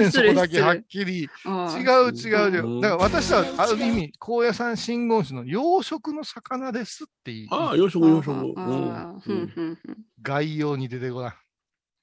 [0.00, 1.28] ねん、そこだけはっきり。
[1.44, 2.80] ああ違う違うよ。
[2.80, 8.54] だから私はある意味、高野山真言宗の養殖の魚ですっていうああ、養殖、養殖。
[8.56, 9.78] ああうん
[10.22, 11.34] 概要に出てごらん。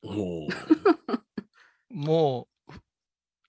[0.03, 1.19] おー
[1.89, 2.47] も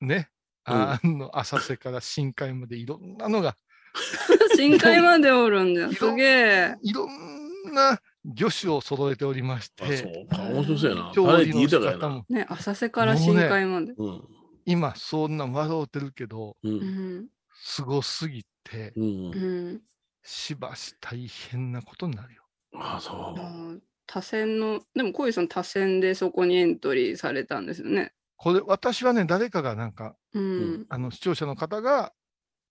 [0.00, 0.30] う、ね、
[0.66, 3.56] うんあの、浅瀬から深海までいろんなのが、
[4.56, 5.90] 深海までおるんじゃ。
[5.92, 6.76] すげえ。
[6.82, 10.42] いろんな魚種を揃えておりましあ、て、そうか。
[10.42, 11.12] 面白そうやな。
[11.14, 11.78] 調理の仕。
[11.78, 13.92] 方も、ね、浅瀬から深海まで。
[13.96, 14.22] うん。
[14.70, 16.68] 今そんな笑うてるけど、う。
[16.68, 17.28] うんん。
[17.54, 19.72] すごすぎて、うんう。
[19.74, 19.82] ん。
[20.22, 22.42] しばし大変なことになるよ。
[22.74, 23.82] ああ、そう。
[24.06, 28.12] 多選の、でも、小井さん多選でそこにエントリーされたんですよね。
[28.36, 30.86] これ、私はね、誰かがなんか、うん。
[30.90, 32.12] あの、視聴者の方が、あ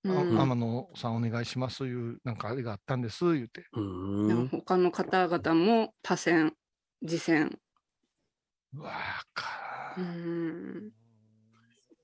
[0.04, 3.66] うん天野さんお願いしますという、なんかあれがあったんです、言うて。
[3.74, 4.48] う。
[4.48, 6.54] 他の方々も多選、
[7.06, 7.60] 次選。
[8.74, 8.92] わ
[9.34, 10.92] かうらん。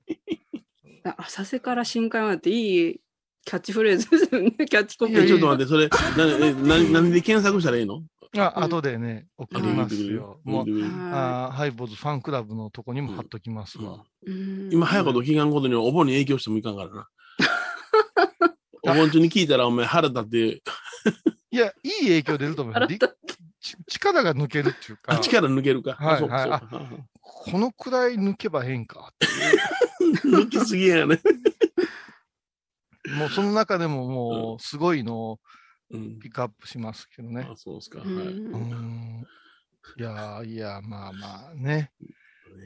[1.18, 3.00] 浅瀬から深海までっていい
[3.44, 4.50] キャッチフレーズですよね。
[4.52, 5.26] キャッチコピー。
[5.26, 8.02] ちょっと待って、それ、な、え、な、 何で検索したらいいの？
[8.36, 10.40] あ、うん後でね、送りますよ。
[10.44, 14.04] もう、はあハイボーズファンクラブのとこにも貼っときますわ。
[14.70, 17.08] 今、早いこと聞かんことにお盆に影響してもいかんからな。
[18.82, 20.62] お盆中に聞いたら、お前腹立って、
[21.50, 22.74] いや、いい影響出ると思う
[23.88, 25.92] 力が抜けるっていうかあ、、力抜けるか。
[25.92, 26.62] はいはいそうか。
[27.24, 29.12] このくらい抜けばええんか。
[30.24, 31.20] 抜きすぎやね。
[33.18, 35.40] もうその中でももう、すごいのを
[35.90, 36.18] うん。
[36.18, 37.54] ピックアップしますけどねあ。
[37.56, 38.00] そうですか。
[38.00, 38.26] うはい。
[38.26, 39.26] うんん。
[39.98, 41.92] いやーいや、まあまあね。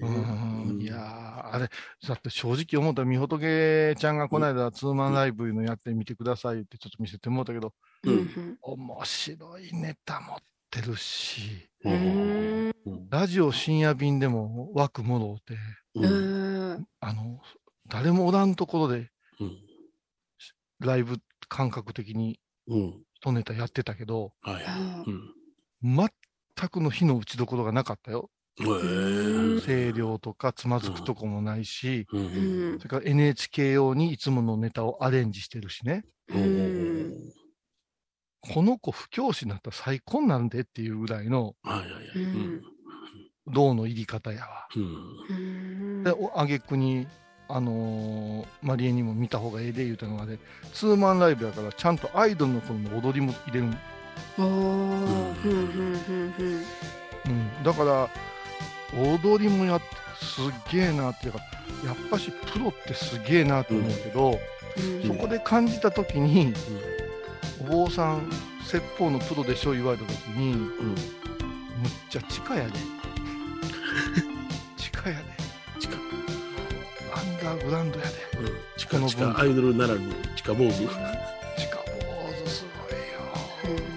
[0.01, 0.79] うん。
[0.81, 1.69] いやーあれ、
[2.07, 10.39] だって正直思ったら、みほとけちゃんがこの間、ツーマンライブのやってみてくださいってちょっと見せてもらったけど、うん面白いネタ持っ
[10.71, 11.69] てるし。
[13.11, 15.57] ラジオ深夜便でも枠もろうて、
[17.01, 17.41] あの、
[17.87, 19.11] 誰もおらんところで
[19.41, 19.59] うん。
[20.81, 21.17] ライブ
[21.49, 22.39] 感覚的に
[22.69, 23.03] うん。
[23.15, 24.65] 一ネタやってたけど、はいはい。
[24.67, 25.35] あうん。
[25.83, 28.31] 全くの火の打ちどころがなかったよ。
[29.65, 32.19] 声量とかつまずくとこもないし、う。
[32.19, 36.05] うんんそれから NHK 用にいつものネタをアレンジしてるしね。
[38.47, 41.57] うんこの子不教師になったら最高なんでっていうぐらいの。
[43.49, 44.69] 銅の入り方やわ。
[44.77, 44.83] うん。
[45.29, 45.33] う
[46.01, 47.09] んで、おあげくに、
[47.49, 50.39] あのーマリエにも見た方がええで言うたのがで、
[50.73, 53.67] ツーマンライブやからちゃんとアイドルの頃の踊りも入れる。
[54.39, 54.49] おう
[57.29, 57.63] ん。
[57.65, 58.09] だから、
[58.95, 59.81] 踊りもやっ
[60.21, 61.39] すっげえなっていうか、
[61.85, 64.39] やっぱしプロってすげえなと思うけど、うん
[65.09, 66.55] そこで感じたときに、
[67.61, 68.31] お坊さん、
[68.65, 70.59] 説法のプロでしょ言われたときに、うん。
[70.59, 70.99] むっ
[72.09, 72.73] ちゃ地下やで。
[74.77, 75.25] 地下やで。
[75.81, 75.97] 地下。
[77.15, 78.13] アンダーグラウンドやで。
[78.39, 78.47] うん。
[78.77, 80.01] 地下、地下、アイドルならぬ
[80.37, 80.73] 地下坊主。
[80.73, 80.93] 地下坊
[82.45, 82.99] 主すごいよ。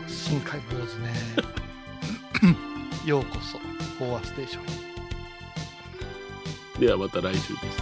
[0.08, 1.12] 深海坊主ね。
[3.06, 3.58] ようこそ、
[4.04, 4.66] 飽和ステーションへ。
[6.86, 7.82] ではまた来週です。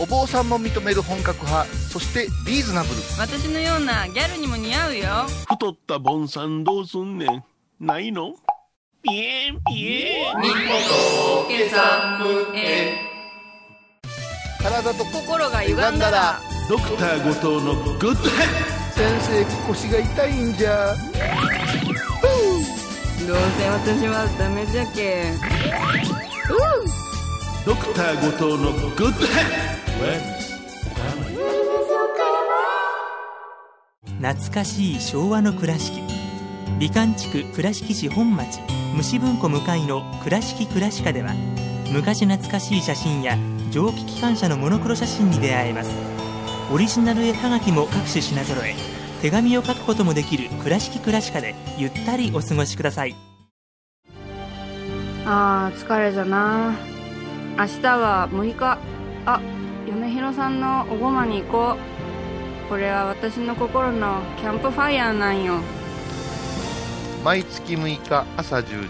[0.00, 2.94] お坊さんも認める本格派そしてリーズナブル。
[3.18, 5.26] 私のようなギャルにも似合うよ。
[5.46, 7.44] 太ったボンさんどうすんねん。
[7.78, 8.34] ないの？
[9.02, 10.40] ピエンピエン。
[10.40, 10.54] みほ
[11.44, 12.96] とけサムへ
[14.62, 16.40] 体と心が歪んだら。
[16.70, 18.46] ドクター後藤のグッドヘッ
[18.92, 20.94] 先生腰が痛いんじゃ。
[23.26, 25.32] どうせ私はダメじゃけ
[27.66, 29.42] ドクター後藤のグッドヘ
[29.76, 29.79] ッ
[34.22, 36.00] 懐かしい昭和の倉敷
[36.78, 38.60] 美観地区倉敷市本町
[38.96, 41.34] 虫文庫向かいの「倉敷倉歯科」では
[41.92, 43.36] 昔懐かしい写真や
[43.70, 45.90] 蒸気機関車のモノクロ写真に出会えます。
[46.72, 48.74] オリジナル絵はがきも各種品揃え
[49.20, 53.14] 手紙を書くこともできる「倉敷倉歯科」でゆったりお過ごしください。
[55.26, 56.74] あー疲れじゃな。
[57.58, 58.78] 明日は6日。
[59.26, 59.40] あ
[59.90, 62.68] 米広さんのおごまに行こう。
[62.68, 65.54] これは私の心のキャンプファイヤーなんよ。
[67.24, 68.88] 毎月6日朝10時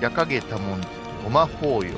[0.00, 0.88] 夜影多文字
[1.22, 1.92] ごま法要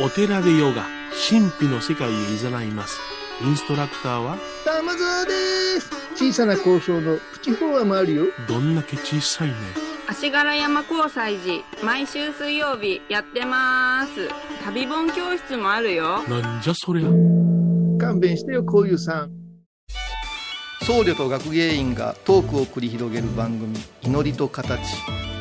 [0.00, 0.86] お寺でヨガ
[1.28, 3.00] 神秘の世界へ誘います。
[3.42, 4.38] インストラクターは？
[4.64, 5.32] 玉沢で
[5.80, 5.90] す。
[6.14, 8.26] 小さな交渉のプチフォアもあるよ。
[8.46, 9.54] どんだけ小さいね
[10.06, 14.28] 足柄山交際時毎週水曜日やってます。
[14.64, 16.22] 旅本教室もあるよ。
[16.24, 17.08] なんじゃそりゃ。
[17.98, 19.30] 勘弁してよこういうさん。
[20.82, 24.78] 僧侶と学芸員がトークを繰り広げる番組「祈りと形」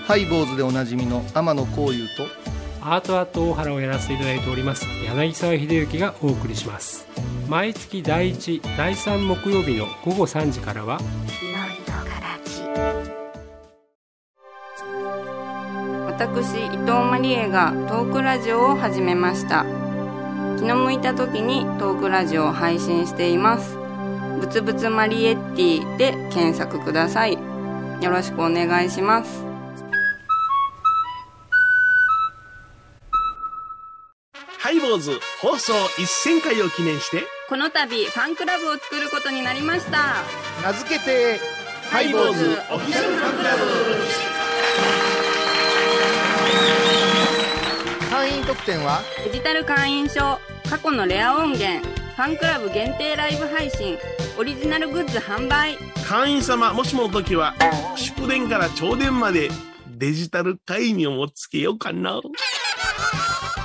[0.07, 2.27] ハイボーズでおなじみの天野幸雄と
[2.81, 7.05] アートアート大原をやらせていただいております柳沢秀幸がお送りします。
[7.49, 10.99] 毎月第1第3木曜日の午後3時からは
[16.23, 19.65] 私伊藤マリエがトークラジオを始めました。
[20.57, 23.75] 気の向いた時にトークラジオを配信しています。
[24.39, 27.33] ぶつぶつマリエッティで検索ください。
[27.33, 29.43] よろしくお願いします。
[34.59, 40.23] ハイボーズ放送1000回を記念してこの度ファンクラブを作ることになりました。
[40.63, 41.41] 名付けて
[41.91, 44.32] ハイボーズオフィシャルファンクラブ
[48.45, 49.01] 特典は？
[49.25, 50.37] デジタル会員証
[50.69, 53.97] 過去のレア音源ファンクラブ限定ライブ配信
[54.37, 55.77] オリジナルグッズ販売。
[56.05, 57.55] 会員様もしもの時は
[57.95, 59.49] 祝電から朝電まで
[59.87, 62.19] デジタル会員をつけようかな。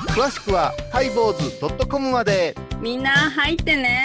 [0.09, 2.55] 詳しくはハイボーズ .com まで。
[2.81, 4.05] みんな入ってね。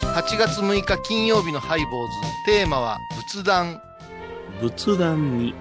[0.00, 2.12] 8月6日金曜日のハイボーズ。
[2.44, 2.98] テーマは
[3.30, 3.80] 仏壇
[4.60, 5.54] 仏壇に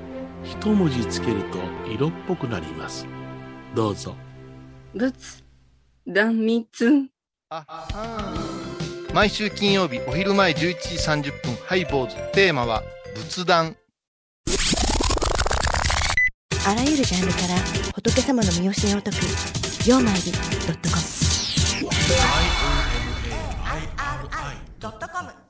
[0.43, 3.07] 一文字つけると色っぽくなります。
[3.75, 4.15] どうぞ。
[4.93, 5.43] 仏
[6.07, 7.07] 壇三つ。
[9.13, 12.15] 毎週金曜日お昼前十一時三十分、ハイボーズ。
[12.33, 12.81] テーマは
[13.15, 13.75] 仏壇。
[16.65, 17.55] あらゆるジャンルから
[17.95, 21.21] 仏様の身教えを解く、ようまいり .com。
[21.81, 22.07] i o m
[23.65, 25.40] a i r i .com